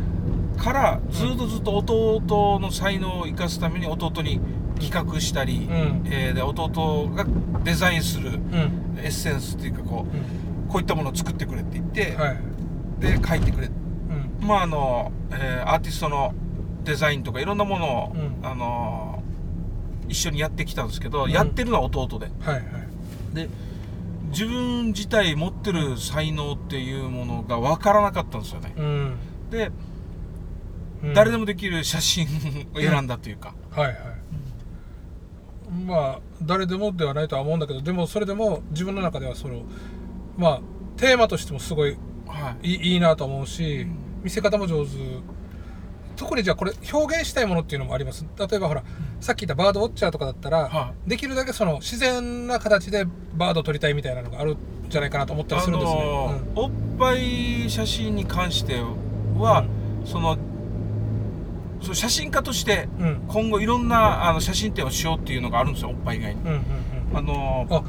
[0.57, 4.39] からずっとずっと弟の才能を生かすために弟に
[4.79, 6.03] 企画したり、うん。
[6.05, 7.25] えーで弟が
[7.63, 8.99] デザインするうん。
[9.01, 10.05] エッセンスっていうかこ
[10.67, 12.37] うこういったものを作ってくれって言って、はい。
[12.99, 13.67] で書いてくれ。
[13.67, 14.47] うん。
[14.47, 16.33] まああの、えーアーティストの
[16.83, 18.45] デザインとかいろんなものを、うん。
[18.45, 19.12] あの
[20.13, 21.31] 一緒にやってきたんですけど、うん。
[21.31, 22.27] やってるのは弟で。
[22.39, 23.35] はいはい。
[23.35, 23.49] で
[24.29, 28.73] 自分自体持ってる才能っていうものが分からなかったんですよね。
[28.75, 29.15] うん、
[29.51, 29.71] で、
[31.03, 31.13] うん。
[31.13, 32.25] 誰でもできる写真
[32.73, 33.95] を選んだというか、はいはい、
[35.85, 39.61] まあ誰でもではないとは思うんだけどでもそれでも自分の中ではその
[40.35, 40.61] まあ
[40.97, 41.95] テーマとしてもすごい
[42.27, 42.75] はい。
[42.75, 43.95] いいなと思うし、うん。
[44.23, 44.91] 見せ方も上手。
[46.15, 48.25] 特にじゃあこれ表現したいものっていうのもあります。
[48.37, 48.83] 例えばほら、
[49.23, 53.05] さっき言ったバードウォッチャーとかだったら、はできるだけその自然な形で
[53.35, 54.57] バードを撮りたいみたいなのがあるん
[54.89, 58.81] じゃないかなと思ったりするんですね、のおっぱい写真に関して
[59.37, 59.65] は、
[60.05, 60.37] その
[61.81, 63.07] その写真家としてうん。
[63.07, 66.41] うん今後いろんなあの写真展をしようっていうのがあるんですよおっぱい以外に。
[66.41, 66.63] うんうんうん
[67.15, 67.83] あのあ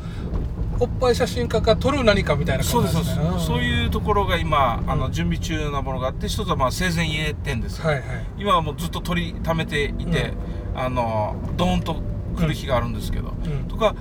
[0.80, 5.12] おっぱい写真家が撮る何かみたいなそうですそうです、そうういうところが今あのうん。
[5.12, 7.78] 準備中なものがあって一つはまあ生前家展です。
[7.78, 8.05] よ、はいはい。
[8.39, 10.32] 今はもうずっと取りためていて、
[10.74, 11.96] あのドーンと
[12.36, 13.68] 来る日があるんですけど、うん。
[13.68, 13.94] とか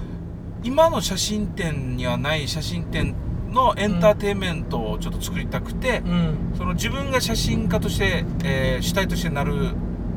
[0.63, 3.15] 今の写真展にはない写真展
[3.51, 6.53] のエンターテインメントをちょっと作りたくて、うん。
[6.57, 9.53] その自分が写真家として、えー主体としてなる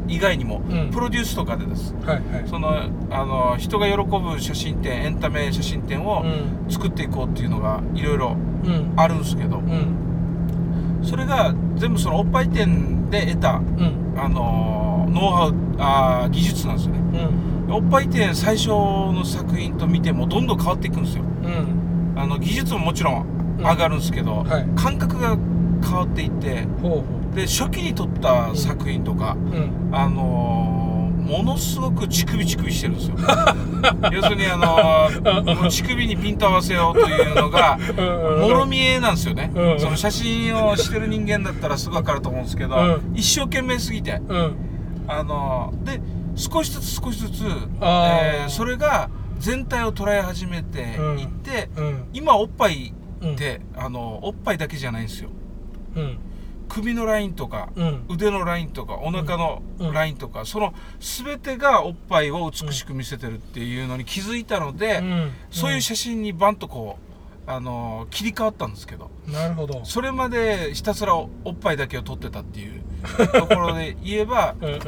[0.09, 0.91] 以外にも、うん。
[0.91, 1.95] プロデュースとかでです。
[2.05, 2.49] はいはい。
[2.49, 2.71] その
[3.11, 6.71] あの人が喜ぶ写真展エンタメ写真展をうん。
[6.73, 8.93] 作っていこうっていうのがいろいろうん。
[8.97, 11.01] あるんですけどうん。
[11.03, 14.15] それが全部そのおっぱい店で得たうん。
[14.17, 14.86] あの
[15.17, 17.01] ノウハウあー技術なんですよね。
[17.67, 17.75] うん。
[17.75, 21.25] おっぱい店最初の作品と見てもどんどん変わっていくんですよ。
[21.25, 22.15] うん。
[22.17, 24.67] あの技術ももちろん上がるんですけど、はい。
[24.77, 25.37] 感覚が
[25.83, 26.67] 変わっていって
[27.35, 29.37] で初期に撮った作品とか、
[29.93, 30.87] あのー
[31.27, 33.17] ものすごく乳首乳首してるんですよ。
[34.13, 37.77] 要するにあの乳首にピント合わせようというのが
[38.41, 39.81] もろ見えなんですよね、うん。
[39.81, 43.13] その写真をしてる人間だったらすぐ分かると思うんですけど、うん。
[43.17, 44.57] 一生懸命すぎてうん
[45.09, 46.01] あのーで
[46.37, 47.45] 少しずつ少しずつ、
[47.81, 50.81] えーそれが全体を捉え始めて
[51.19, 52.09] いって、うん。
[52.13, 53.35] 今おっぱいうん。
[53.35, 55.31] って、あのおっぱいだけじゃないんですよ。
[55.95, 56.19] うん。
[56.69, 58.05] 首のラインとか、うん。
[58.09, 59.93] 腕のラインとかお腹のうん。
[59.93, 65.31] ラインとか、その全てがおっぱいを美しく見せてるっていうのに気づいたので、うん。
[65.51, 66.99] そういう写真にバンとこ
[67.47, 69.11] う、あの切り替わったんですけど。
[69.29, 69.85] なるほど。
[69.85, 72.83] それまでひたすらおおっぱいだけを撮ってたっていう
[73.33, 74.81] ところで言えばうんうん。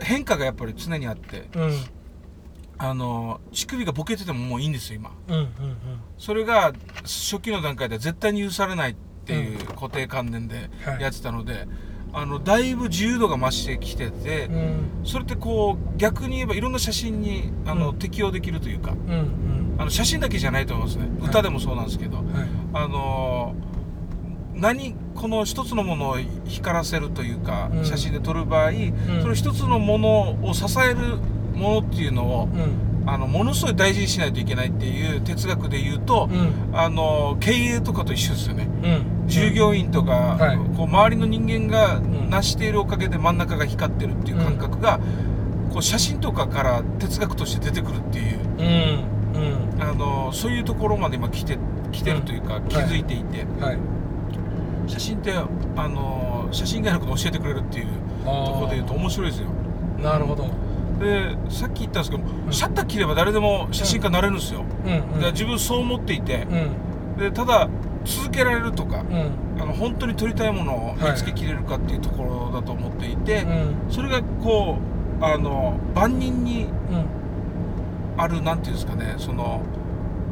[0.00, 1.72] 変化がやっぱり常にあってうん。
[2.80, 5.10] あの乳首がボケててももういいんですよ今。
[5.28, 5.48] うんうん
[6.16, 8.94] それが初期の段階では絶対に許されないっ
[9.24, 11.02] ていう固定観念ではい。
[11.02, 11.66] やってたので、
[12.12, 14.54] あのだいぶ自由度が増してきてて、うん。
[14.54, 17.98] うんそれってこう逆に言えばいろんな写真にあの、うん。
[17.98, 19.76] 適用できるというかうんうん。
[19.78, 21.08] あの写真だけじゃないと思いますね。
[21.20, 21.28] はい。
[21.30, 22.26] 歌でもそうなんですけど、はい。
[22.74, 23.54] あの
[24.58, 27.84] 何この一つのものを光らせるというか、うん。
[27.84, 28.74] 写真で撮る場合、ん。
[29.20, 31.16] その一つのものを支える
[31.54, 32.88] ものっていうのを、うん。
[33.06, 36.76] あのものすごい大事にしないといけないっていう哲学で言うと、うん。
[36.78, 38.68] あの経営とかと一緒ですよね。
[38.82, 39.28] うん。
[39.28, 40.56] 従業員とか、はい。
[40.76, 42.30] こう周りの人間がん。
[42.30, 45.00] 成しているおかげで真ん中が光ってるっていう感覚が、
[45.72, 48.38] こう写真とかから哲学として出てくるっていう
[49.80, 51.58] あのそういうところまで今来て
[51.92, 53.78] 来てるというか、気づいていて、はい
[54.88, 57.86] 写真ってあの写真以外のことを教えてくれるっていう
[58.24, 59.48] ところで言うと面白いですよ。
[60.02, 60.48] なるほど。
[60.98, 62.52] でさっき言ったんですけど、ん。
[62.52, 65.32] シャッター切れば誰でも写真家になれるんですよ、うんうん。
[65.32, 66.46] 自分そう思っていて
[67.16, 67.18] う、ん。
[67.18, 67.68] でただ
[68.04, 69.62] 続けられるとか、うん。
[69.62, 73.92] あの本当に撮りたいものを見つけきれるかっていうところだと思っていて、うん。
[73.92, 74.78] それがこ
[75.20, 76.66] うあの万人にう
[76.96, 77.18] ん。
[78.20, 79.62] あるなんていうんですかねその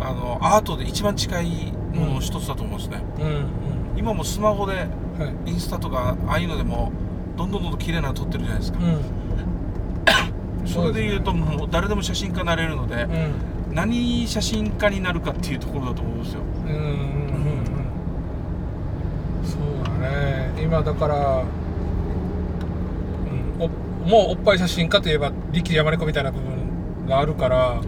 [0.00, 3.65] あのアートで一番近いものの一つだと思うんですね、うん
[3.96, 4.86] 今もスマホで
[5.46, 6.92] インスタとかああいうのでも
[7.36, 8.82] どんどんどんどん綺麗なの撮ってるじゃないですか、う
[10.64, 10.68] ん。
[10.68, 13.06] それで言うともう誰でも写真家になれるので、う
[13.72, 13.74] ん。
[13.74, 16.40] 何写真家になるかっていうところだと思うんですよ。
[16.66, 16.96] うんうんうん
[19.44, 20.62] そうだね。
[20.62, 21.42] 今だから、
[23.58, 23.68] うん、お
[24.08, 27.80] もうおっぱい写真家といえば力山猫みたいな部分があるから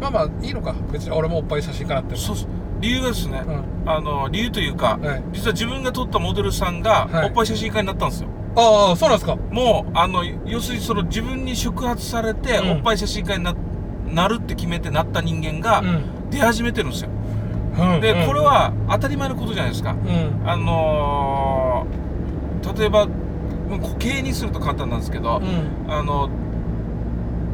[0.00, 0.74] まあまあいいのか。
[0.92, 2.36] 別に俺もおっぱい写真家なってもそう
[2.82, 3.90] 理由がですね、うん。
[3.90, 5.22] あの理由というか、はい。
[5.32, 7.26] 実は自分が撮ったモデルさんがはい。
[7.26, 9.36] おっぱい写真家になったんですよ、ああそうなんですか。
[9.50, 12.70] もうあの要するにその自分に触発されて、うん。
[12.72, 13.54] おっぱい写真家にな
[14.12, 16.30] なるって決めてなった人間がうん。
[16.30, 20.48] 出始めてるんですよ、うんでこれは当たり前のことじゃないですか、うん。
[20.48, 25.92] あのー例えばもう固形にすると簡単なんですけど、うん。
[25.92, 26.30] あの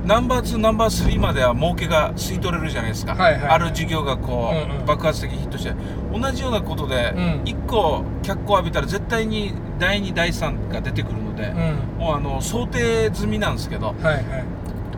[0.08, 3.50] ナンバー2ナンバー3までは儲けが吸い取れるじゃないですか、はいはいはい。
[3.50, 4.86] ある事業がこう、うんうん。
[4.86, 5.74] 爆発的にヒットして。
[6.18, 7.42] 同じようなことで、うん。
[7.44, 11.98] 1個脚光浴びたら絶対に第2第3が出てくるので、うん。
[11.98, 14.24] もうあの想定済みなんですけどはいはい。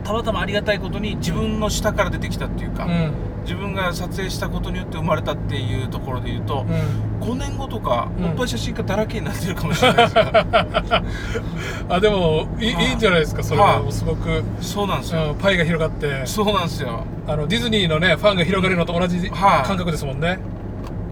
[0.01, 3.11] たまたまありがたいことに自分の下から出てきたっていうか、うん
[3.43, 7.27] 自分が撮影したことによって生まれたっていうところで言うと、うん。
[7.27, 8.25] 5年後とか、うん。
[8.25, 10.23] おっぱい写真家だらけになってるかもしれないですよ。
[11.89, 12.73] あでもいい。
[12.73, 13.83] はいんじゃないですかそれは。
[13.91, 16.25] すごく、そうなんですよ、うん、パイが広がって。
[16.25, 17.03] そうなんですよ。
[17.27, 19.67] あのディズニーのねファンが広がるのと同じはい。
[19.67, 20.39] 感覚ですもんね、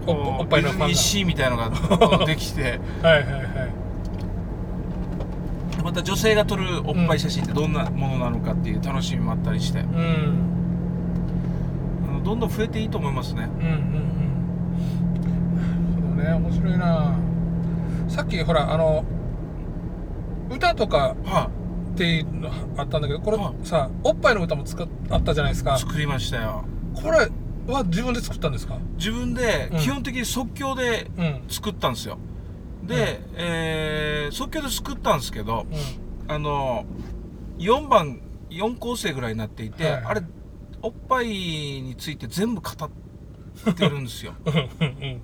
[0.06, 0.86] おおっぱいのファンが。
[0.86, 2.80] ディズニーシーみたいなのができて。
[3.02, 3.80] はいはいはい。
[5.82, 9.80] また女性が撮るおっぱい写真ってどんなものなのかっていう楽しみもあったりして。
[9.80, 9.86] うん。
[9.86, 10.59] あ
[12.20, 13.48] のどんどん増えていいと思いますね。
[13.60, 13.80] うんうんうん。
[15.66, 17.14] なるほどね面白いな。
[18.08, 19.04] さっきほらあの
[20.50, 21.50] 歌とかは
[21.94, 23.66] っていうのあったんだけどこれはい。
[23.66, 25.76] さおっぱいの歌も作っあったじゃないですか。
[25.76, 26.64] い作りましたよ。
[26.94, 27.28] これ
[27.72, 28.78] は自分で作ったんですか？
[28.96, 29.78] 自分でうん。
[29.78, 31.42] 基本的に即興でうん。
[31.48, 32.18] 作ったんですよ。
[32.86, 36.84] で、えー即興で作ったんですけどうあの
[37.58, 40.04] 4番4構成ぐらいになっていて、はいはい。
[40.06, 40.22] あれ
[40.82, 44.34] おっぱいについて全部語ってるんですよ。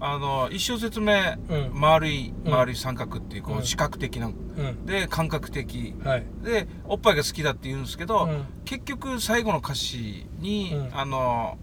[0.00, 1.70] あの一小節目、うん。
[1.72, 2.52] 丸いうん。
[2.52, 4.26] 丸い三角っていうこう視覚的な。
[4.26, 4.86] うん。
[4.86, 5.94] で感覚的。
[6.04, 6.26] はい。
[6.42, 8.44] でおっぱいが好きだって言うんですけど、うん。
[8.64, 10.98] 結局最後の歌詞に、うん。
[10.98, 11.59] あの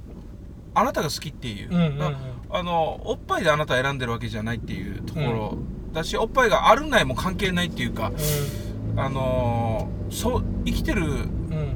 [0.75, 1.69] あなたが好きっていう、
[2.49, 5.57] あのおっぱいであなた選んでるわけじゃないっていうところ。
[5.93, 8.11] だし、おっぱいがあるないも関係ないっていうか、
[8.97, 11.27] あのそう生きてる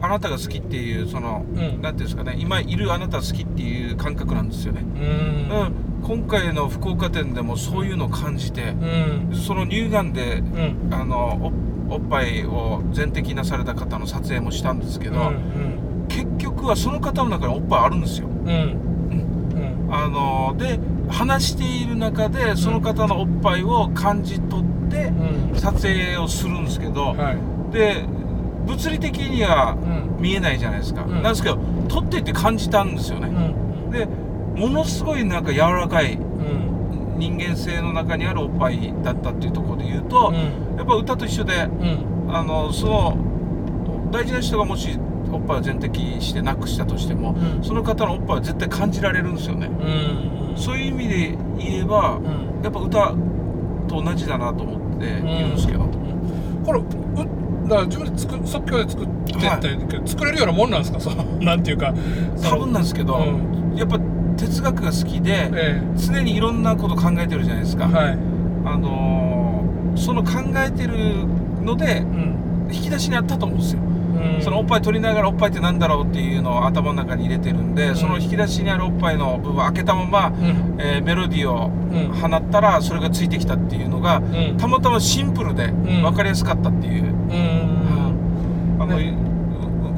[0.02, 1.82] あなたが好きっていうその、うん。
[1.82, 5.58] なんていうんですかね今いるあなたが好きっていう感覚なんですよね、うん。
[5.60, 5.74] うん。
[6.04, 9.36] 今回の福岡店でもそういうのを感じてう、ん。
[9.36, 10.94] その乳がんでうん。
[10.94, 11.52] あの
[11.90, 18.30] おおっぱいを全摘なされた方の撮影もしたんですけど、うん結局はその方の中におっぱいあるんですよ。
[19.90, 20.80] あので
[21.10, 25.08] 話している中でその方のおっぱいを感じ取って
[25.52, 25.56] うん。
[25.56, 27.74] 撮影をするんですけど、はい。
[27.74, 28.06] で
[28.68, 30.22] 物理的にはうん。
[30.22, 31.22] 見えないじゃないですか、うん。
[31.22, 31.58] なんですけど
[31.88, 33.92] 撮っていて感じたんですようね、ん。
[33.92, 34.08] で
[34.56, 37.20] ものすごいなんか柔らかいうん。
[37.20, 40.34] 人間性の中にあるおっぱいだったっていうところで言うと、
[40.78, 42.36] やっぱ歌と一緒でうん。
[42.36, 43.18] あのその
[44.12, 45.00] 大事な人がもし
[45.32, 47.64] おっぱいを全摘してなくしたとしても、うん。
[47.64, 50.58] その方のおっぱいは絶対感じられるんですよね、うん。
[50.58, 52.64] そういう意味で言えば、うん。
[52.64, 53.14] やっぱ歌
[53.88, 55.86] と同じだなと思って言うんですけど、
[56.66, 56.84] これう
[57.68, 61.00] だから自分で作即興で作ってって、作れるようなもんなんですか？
[61.02, 61.94] そのなんていうか
[62.50, 63.78] 多分なんですけど、うん。
[63.78, 64.00] やっぱ
[64.38, 68.18] 哲学が好きで、え常にいろんなこと考えてるじゃないですか、えはい。
[68.66, 70.94] あのーその考えてる
[71.66, 72.36] のでうん。
[72.72, 73.87] 引き出しにあったと思うんですよ、うん
[74.42, 77.96] そのおっぱい取りながらおっぱいってなんだろうっていうのを頭の中に入れてるんで、うん。
[77.96, 80.76] その引き出しにあるおっぱいの部分を開けたまま、うん。
[80.80, 82.12] えーメロディーをうん。
[82.14, 84.58] 放ったらそれがついてきたっていうのが、うん。
[84.58, 85.84] たまたまシンプルでん。
[86.02, 88.78] 分かりやすかったっていう、うん。
[88.80, 88.98] あの、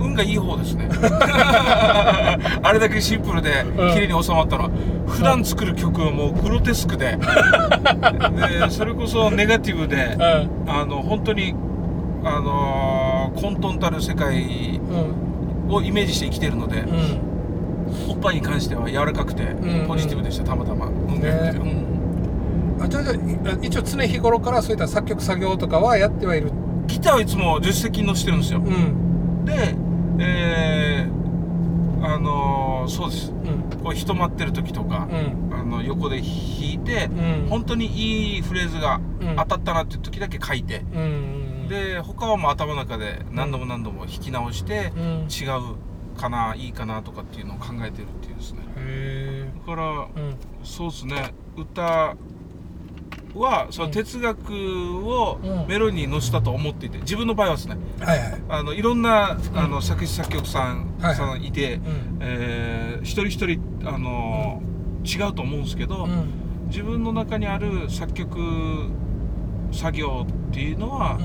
[0.01, 0.87] 運がいい方ですね。
[2.63, 3.93] あれだけシンプルでうん。
[3.93, 4.69] 綺麗に収まったのは
[5.07, 7.17] 普段作る曲はもうグロテスクで。
[8.61, 10.15] でそれこそネガティブで
[10.65, 10.71] うん。
[10.71, 11.53] あの本当に
[12.23, 15.73] あの混沌たる世界うん。
[15.73, 18.09] をイメージして生きてるので、うん。
[18.11, 19.87] おっぱいに関しては柔らかくてうん。
[19.87, 20.87] ポジティブでした、たまたま。
[20.87, 21.85] 運が良くて、ね。
[22.77, 22.83] うん。
[22.83, 23.03] あじゃあ
[23.61, 26.51] 一応常日頃からそういった作曲作業とかはやってはいる。
[26.87, 29.45] ギターはいつも助手席に乗せてるんですよ、うん。
[29.45, 29.75] で
[30.21, 33.31] えー、あのーそうです。
[33.31, 33.83] うん。
[33.83, 35.53] こう人待ってる時とかう、ん。
[35.53, 36.25] あの横で弾
[36.73, 37.47] いて、うん。
[37.49, 39.35] 本当にいいフレーズがうん。
[39.35, 41.38] 当たったなっていう時だけ書いて、うん
[41.69, 45.27] で他はもう頭の中で何度も何度も弾き直して、うん。
[45.29, 48.59] 違うかないいかなとかっていうのを考えてるっていうですね。
[48.77, 50.35] へだからえうん。
[50.65, 51.33] そうですね。
[51.55, 52.15] 歌
[53.35, 55.67] はその哲学をうん。
[55.67, 57.77] メロディーに乗せたと思っていて自分の場合はですね。
[58.01, 58.41] はいはい。
[58.49, 61.15] あのいろんな、んあの作詞作曲さん、はいはい。
[61.15, 62.17] さんいて、うん。
[62.21, 64.61] えー一人一人あの、
[65.05, 66.67] 違うと思うんですけど、うん。
[66.67, 68.89] 自分の中にある作曲
[69.71, 71.17] 作業っていうのは、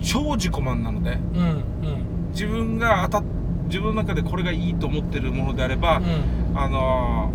[0.00, 2.28] 超自己満なのでうんうん。
[2.30, 3.24] 自分が当たっ
[3.68, 6.58] 自分の中でこれがいいと思ってるものであれば、うん。
[6.58, 7.30] あの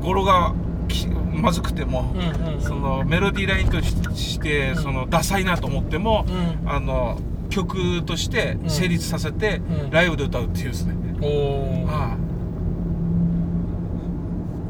[0.00, 0.54] 語呂が
[0.88, 4.76] きまずくても、うんうんそのメロディーラインとしして、うん。
[4.76, 6.68] そのダサいなと思っても、うん。
[6.68, 9.90] あの曲として成立させて、うん。
[9.90, 12.16] ライブで歌うっていうですね、おおは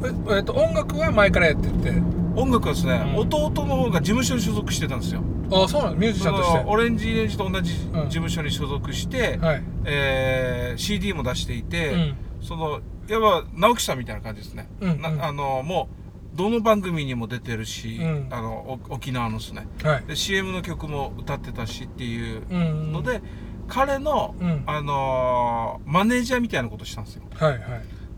[0.05, 1.89] ええっと音楽は前からやってて。
[1.91, 1.93] い
[2.39, 3.29] 音楽はですね、うん。
[3.33, 5.97] 弟の方が事務所に所属してたんですよああそうなの？
[5.97, 6.65] ミュージシャンとして。
[6.67, 8.09] オレンジレンジと同じ事うん。
[8.09, 9.63] 務所に所属して、はい。
[9.85, 12.17] えー CD も出していて、うん。
[12.43, 15.01] そのやっぱ直樹さんみたいな感じですね、うんうん。
[15.01, 15.89] なあのも
[16.35, 18.29] うどの番組にも出てるし、うん。
[18.31, 19.67] あのお沖縄のですね。
[19.83, 20.05] はい。
[20.07, 23.23] で CM の曲も歌ってたしっていううんので、
[23.69, 24.63] 彼の、うん。
[24.67, 27.23] あのーマネージャーみたいなことしたんですよ。
[27.35, 27.61] はいはい。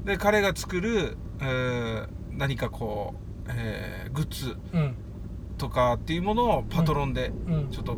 [0.07, 3.14] で彼が作る、えー何かこ
[3.47, 4.57] う、えーグッズ。
[4.72, 4.95] うん
[5.59, 7.68] とかっていうものをパトロンでうん。
[7.70, 7.96] ちょっと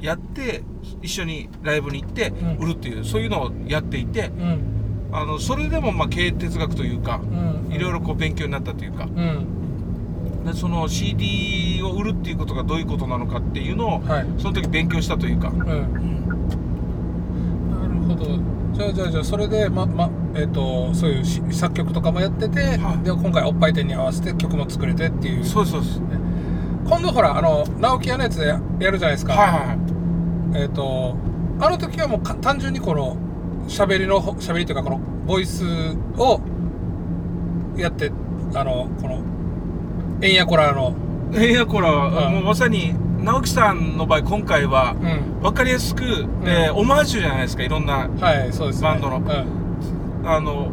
[0.00, 0.62] やって
[1.02, 2.56] 一緒にライブに行ってうん。
[2.58, 4.60] 売るっていう、そういうのをやっていてうん。
[5.10, 7.72] あのそれでもまあ経営哲学というかうん。
[7.72, 9.04] いろいろこう勉強になったというか。
[9.04, 10.44] うん。
[10.44, 14.26] でその CD を売るっていうことがどういうことなのかっていうのをはい。
[14.38, 15.56] その時勉強したというか、うん。
[17.70, 18.58] なるほど。
[18.72, 23.04] じゃあじゃあじゃあそれでままえっ、とそういうし作曲とかもやってて、はい。
[23.04, 25.44] で今回おっぱい店に合わせて曲も作れてっていう。
[25.44, 26.00] そうですそうです
[26.88, 30.62] 今度ほらあの直木屋のやつでやるじゃないですか、はいはいはい。
[30.62, 31.16] えっ、と
[31.60, 33.16] あの時はもうか単純にこの
[33.68, 35.64] 喋りの喋りというかこのボイス
[36.16, 36.40] を
[37.76, 38.10] やって
[38.54, 39.22] あのこの
[40.22, 40.94] エンヤコラの。
[41.30, 42.34] いやこれは、うん。
[42.36, 45.42] もうまさに直樹さんの場合今回はうん。
[45.42, 46.02] 分かりやすく、
[46.44, 49.18] えーオマージュじゃないですかいろんなはいそうです、ね、バンドの。
[49.18, 50.26] うん。
[50.26, 50.72] あの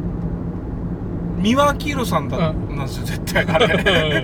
[1.46, 3.82] 三輪明宏さんだ、うんなんですよ絶対あれ、うん。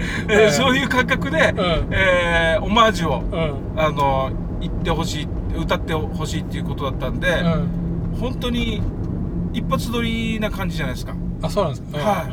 [0.32, 1.56] えーそういう感覚で、ん。
[1.92, 3.80] えーオマージュをうん。
[3.80, 8.18] あの言ってほしい歌ってほしいっていうことだったんで、うん。
[8.20, 8.82] 本当に
[9.54, 11.14] 一発撮りな感じじゃないですか。
[11.44, 11.98] あそうなんですか。
[12.00, 12.30] はい。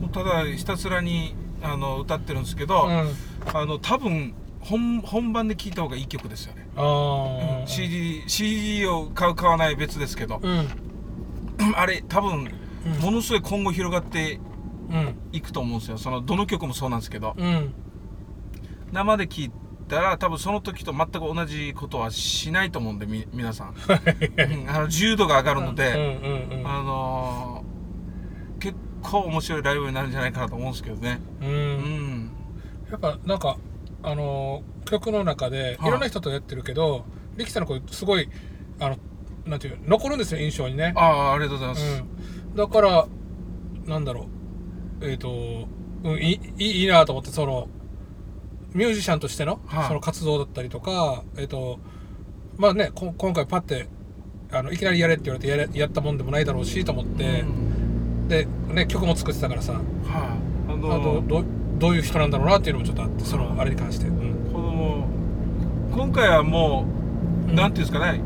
[0.00, 2.90] もうただひたすらにあの歌ってるんですけど、うん。
[2.92, 3.08] うん
[3.52, 7.66] あの多分本本番で聴いた方がいい曲ですよね、あー。
[7.66, 10.66] CD, CD を買う買わない別ですけど、うん。
[11.74, 12.48] あれ多分うん
[13.02, 14.40] ものすごい今後広がって
[14.90, 15.14] うん。
[15.32, 15.98] いくと思うんですよ。
[15.98, 17.34] そのどの曲もそうなんですけど。
[17.36, 17.74] うん。
[18.92, 19.50] 生で聴い
[19.86, 24.70] たら多分その時と全く同じことはしないと思うんでみ皆さん、うん。
[24.70, 27.68] あの自由度が上がるので、うんうんうんあのー
[28.60, 31.20] 結構面白いライブになるんじゃないかなと思うんですけどね。
[31.40, 31.50] ううん。
[31.50, 32.30] ん
[32.90, 33.56] やっぱなんか
[34.02, 35.88] あのー曲の中ではい。
[35.88, 37.04] いろんな人とやってるけど
[37.36, 38.28] 力さんの声すごい
[38.80, 38.96] あの
[39.46, 40.92] なんていう残るんですよ印象にね。
[40.96, 42.08] ああありがとうございます、うん、
[42.54, 43.06] だから
[43.86, 44.26] なんだろ
[45.00, 45.06] う。
[45.06, 45.68] えっ、と、
[46.04, 47.68] うん、いいいなと思ってその
[48.74, 49.88] ミュージシャンとしての,、はい。
[49.88, 51.78] その活動だったりとかえっ、と
[52.56, 53.88] まあねこ今回パッて
[54.50, 58.28] あのいきなりやれって言われてやれやったもんでもないだろうしと思ってう、ん。
[58.28, 59.82] で、ね、曲も作ってたからさはい、
[60.68, 61.44] ああのとど
[61.78, 64.52] どういう人なんだろうなっていうのもちょっとあってそのあれに関して、うん。
[64.52, 65.08] この
[65.92, 66.84] 今回はも
[67.46, 67.54] う、うん。
[67.54, 68.20] なんていうんですかね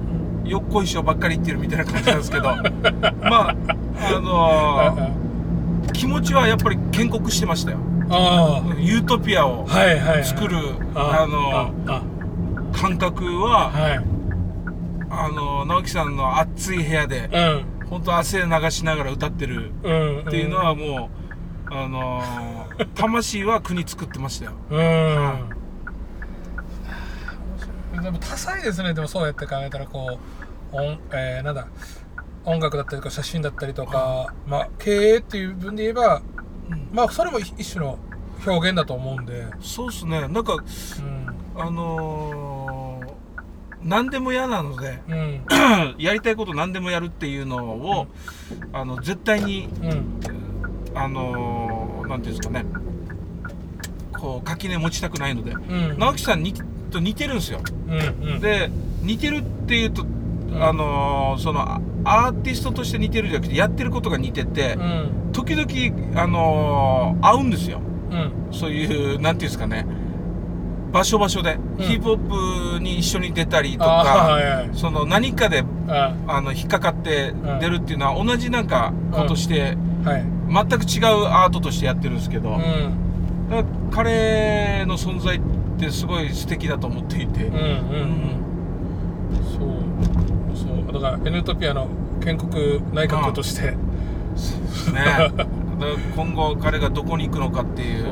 [0.44, 2.44] よっこいしょばっかり言ってるみたいな感じなんですけど。
[3.22, 3.56] まあ
[4.16, 5.22] あのー
[5.92, 7.78] 気持ちはやっぱり建国してましたよ。
[8.08, 9.66] あユートピアを
[10.22, 10.58] 作る
[10.94, 12.02] あのあ
[12.72, 14.04] 感覚ははい。
[15.10, 17.28] あの直樹さんの暑い部屋で
[17.82, 17.88] うん。
[17.90, 20.18] 本当汗流しながら歌ってるうん。
[20.20, 21.10] っていうのはも
[21.70, 24.52] う、あのー魂は国作ってましたよ。
[24.70, 25.61] うん
[28.00, 28.94] でも多彩ですね。
[28.94, 30.18] でもそうやって考えたらこ
[30.72, 31.66] う音、えーなんだ
[32.44, 36.22] 音楽だったりとか写真だったりとか、まあ経営っていう分で言えば
[36.92, 37.98] まあそれも一一種の
[38.46, 40.22] 表現だと思うんで、そうっすね。
[40.22, 40.60] なんかうん。
[41.60, 43.12] あのー
[43.84, 45.44] 何でも嫌なのでうん。
[45.98, 48.06] やりたいこと何でもやるっていうのを、
[48.72, 50.20] あの絶対にうん。
[50.94, 52.64] あのーなんていうんですかね。
[54.18, 55.56] こう垣根持ちたくないので、う
[55.94, 55.98] ん。
[55.98, 56.54] 直樹さんに
[56.92, 57.60] と似てるんですよ。
[57.88, 58.40] うんうん。
[58.40, 58.70] で
[59.02, 60.04] 似てるっていうと、
[60.60, 65.30] あのーそのあアーティストとして似てるじゃなくてやってることが似てて、うん。
[65.32, 67.80] 時々あのー合うんですよ。
[68.10, 68.32] うん。
[68.52, 69.86] そういうなんていうんですかね。
[70.92, 71.84] 場所場所で、うん。
[71.84, 80.24] ヒップホップに一緒に出たりとか、その何かでああの引っかかってん出るっていうのは同じなんかことして、はい。
[80.52, 83.48] 全く違うアートとしてやってるんですけど、うん。
[83.48, 85.46] だから彼の存在って
[85.90, 87.62] すごい素敵だと思っていて、うんうん。
[87.62, 88.36] うん。
[89.44, 90.56] そう。
[90.56, 90.92] そう。
[90.92, 91.88] だから N トピアの
[92.22, 93.76] 建国内閣として、ね。
[94.92, 95.46] だから
[96.16, 98.06] 今後彼がどこに行くのかっていう、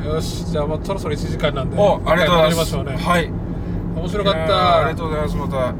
[0.00, 0.02] う。
[0.02, 0.04] ん。
[0.04, 0.46] よし。
[0.46, 2.76] じゃあもうそろそろ1時間なんでおありがとうございます。
[2.76, 3.30] はい。
[3.96, 4.78] 面白かった。
[4.78, 5.68] ありがとうございますまた。
[5.68, 5.74] あ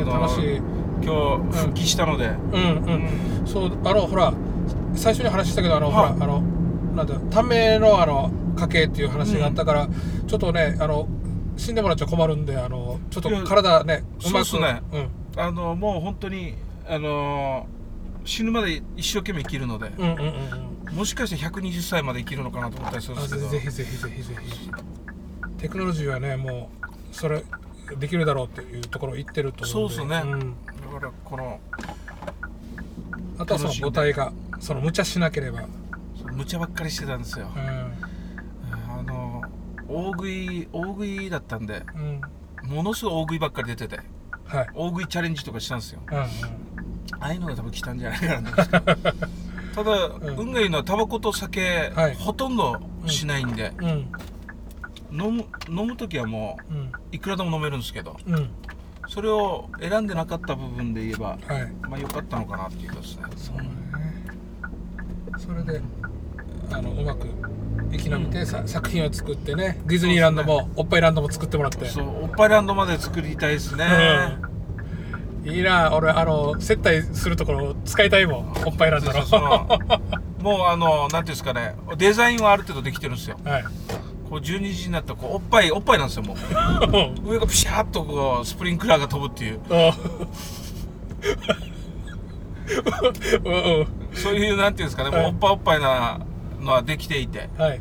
[0.00, 0.60] の楽しい。
[1.02, 4.32] 今日復帰したので、うんうん、そうあのほら
[4.94, 6.26] 最初に話したけどあの、はいほらあ。
[6.26, 6.42] の
[6.94, 9.88] なんだためのあの家系っていう話があったから、
[10.26, 11.08] ちょっとねあの
[11.56, 14.82] 死んでもらっちゃ困るんであのちょっと体ねうまくそうっすね。
[14.92, 15.08] うん。
[15.40, 16.54] あのもう本当に
[16.88, 17.66] あの
[18.24, 20.96] 死ぬまで一生懸命生きるので、うんうんうんうん。
[20.96, 23.48] もしかして120歳まで生きるのかなと思ったりするんあですけど。
[23.48, 24.70] ぜひぜひぜひぜひ。
[25.58, 27.44] テクノロジーはねもうそれ
[27.98, 29.94] できるだろうっていうところを言ってると思うんで。
[29.96, 30.20] そうっすね。
[30.20, 30.40] ん。
[30.40, 31.60] だからこの
[33.38, 35.66] あとはその母体がその無茶しなければ、
[36.32, 37.71] 無茶ばっかりしてたんですよ、うあの
[39.92, 42.22] 大食い大食いだったんでん
[42.64, 44.00] うん、ものすごい大食いばっかり出てて
[44.46, 46.00] はい、大食いチャレンジとかしたんですよ。
[46.10, 46.28] うんうん、あ
[47.20, 49.12] あいうのが多分来たんじゃないかなと思って。
[49.74, 50.38] ただ、ん。
[50.38, 52.14] 運がいいのはタバコと酒、はい。
[52.16, 54.12] ほとんどしないんで、うん。
[55.10, 56.76] 飲む飲む時はもうん。
[56.76, 58.50] ういくらでも飲めるんですけどうん。
[59.08, 61.72] それを選んでなかった部分で言えばはい。
[61.88, 63.22] まあ良かったのかなっていうですね。
[63.36, 63.70] そうね。
[65.38, 65.80] それで
[66.70, 67.26] あのうまく
[67.90, 71.86] 生き延びてさ、作品を作ってねディズニーランドも、おっぱいランドも作ってもらって。
[71.86, 73.86] そうおっぱいランドまで作りたいですね、
[75.44, 75.50] うん。
[75.50, 79.68] いいな俺あの接待するところ使いたいもんおっぱいランドの。
[80.40, 83.38] もうあのなんていうんですかねデザインはある程度できてるんですよ。
[83.44, 83.64] はい。
[84.28, 86.36] こう12時になったらこうおっぱいおっぱいなんですよもう。
[87.30, 89.60] 上がピシャーっとこうスプリンクラーが飛ぶっていう。
[89.68, 89.74] う。
[89.74, 89.76] ん
[93.78, 93.82] う。
[93.82, 95.22] んそういうなんていうんですかね、はい。
[95.22, 96.26] もうおっぱいおっぱいな
[96.62, 97.48] のはできていて。
[97.58, 97.80] はい。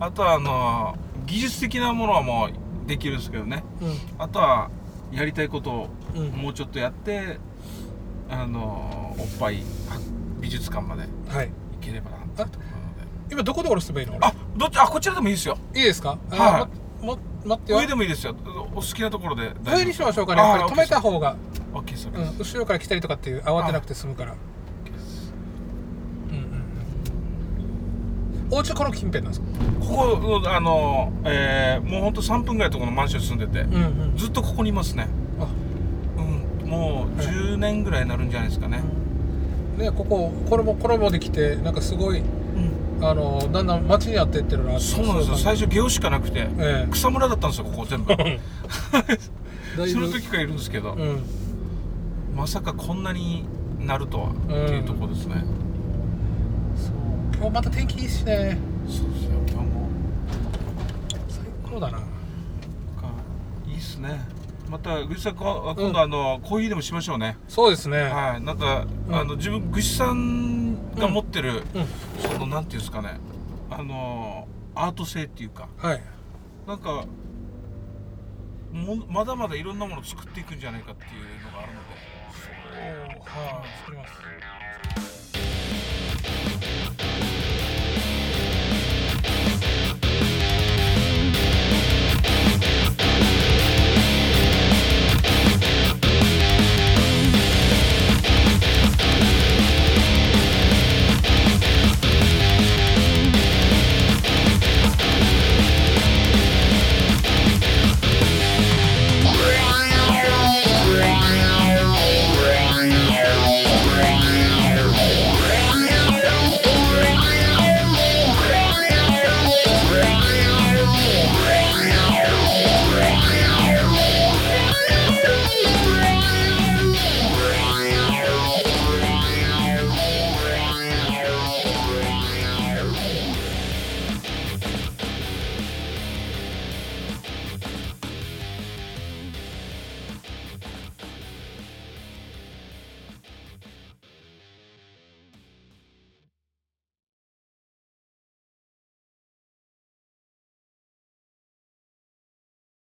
[0.00, 3.62] あとはあの技術的なものはもうできるんですけどね。
[3.80, 3.84] う
[4.18, 4.70] あとは
[5.12, 6.30] やりたいことをんうん。
[6.30, 7.38] もうちょっとやって
[8.28, 9.56] あのおっぱい
[9.88, 10.00] は
[10.40, 11.48] 美術館まではい。
[11.48, 12.70] 行ければなっていうところ
[13.04, 14.16] で今どこで降ろせばいいの？
[14.16, 15.58] 俺あどっちあこちらでもいいですよ。
[15.74, 16.18] いいですか？
[16.30, 16.68] あは
[17.00, 17.78] もも待ってよ。
[17.78, 18.34] 上でもいいですよ。
[18.74, 20.72] お好きなところで上にしましょうかねやっぱり。
[20.72, 21.36] 止めた方が、
[21.72, 24.38] 後ろから来たりとかっていう慌てなくて済むからオッ
[24.84, 25.32] ケーです
[26.30, 26.50] うんうんうん
[28.52, 29.46] お家この近辺なんですか？
[29.80, 34.16] ここあの、えーもうほんと3分ぐらいのところのマンションに住んでて、うんうん。
[34.16, 35.08] ずっとここにいますね。
[35.40, 35.48] あ。
[36.18, 38.82] うんもう10年ぐらいになるんじゃないですかね、
[39.78, 42.22] ねこここれもこれもできてなんかすごい
[43.00, 45.36] あのだんだん街になってってるなそうなんですよ。
[45.38, 48.14] 最初ゲオしかなくてえ草むらだったんですよここ全部。
[49.88, 51.22] その時からいるんですけど、うん。
[52.36, 53.44] まさかこんなに
[53.80, 54.34] なるとは、んっ
[54.66, 55.36] ていうところですね。
[55.36, 55.61] そう
[57.42, 58.56] 今日また天気いいしね。
[58.86, 59.88] そうですよ今日も。
[61.28, 61.98] 最高だな。
[61.98, 62.06] なんか
[63.66, 64.20] いいっすね。
[64.70, 67.36] またぐしさん今度あの、コーヒーでもしましょうね。
[67.48, 68.40] そうですね、はい。
[68.40, 69.14] なんか、うん。
[69.16, 71.86] あの自分ぐしさんが持ってる、うん。
[72.20, 73.18] そのなんていうんですかね。
[73.70, 75.66] あのアート性っていうか。
[75.78, 76.02] はい。
[76.68, 77.06] なんか
[78.70, 81.10] もまだまだいろんなものを作っていくんじゃないかっていう
[81.44, 83.18] のがあるので。
[83.18, 83.68] おはい。
[83.80, 84.12] 作ります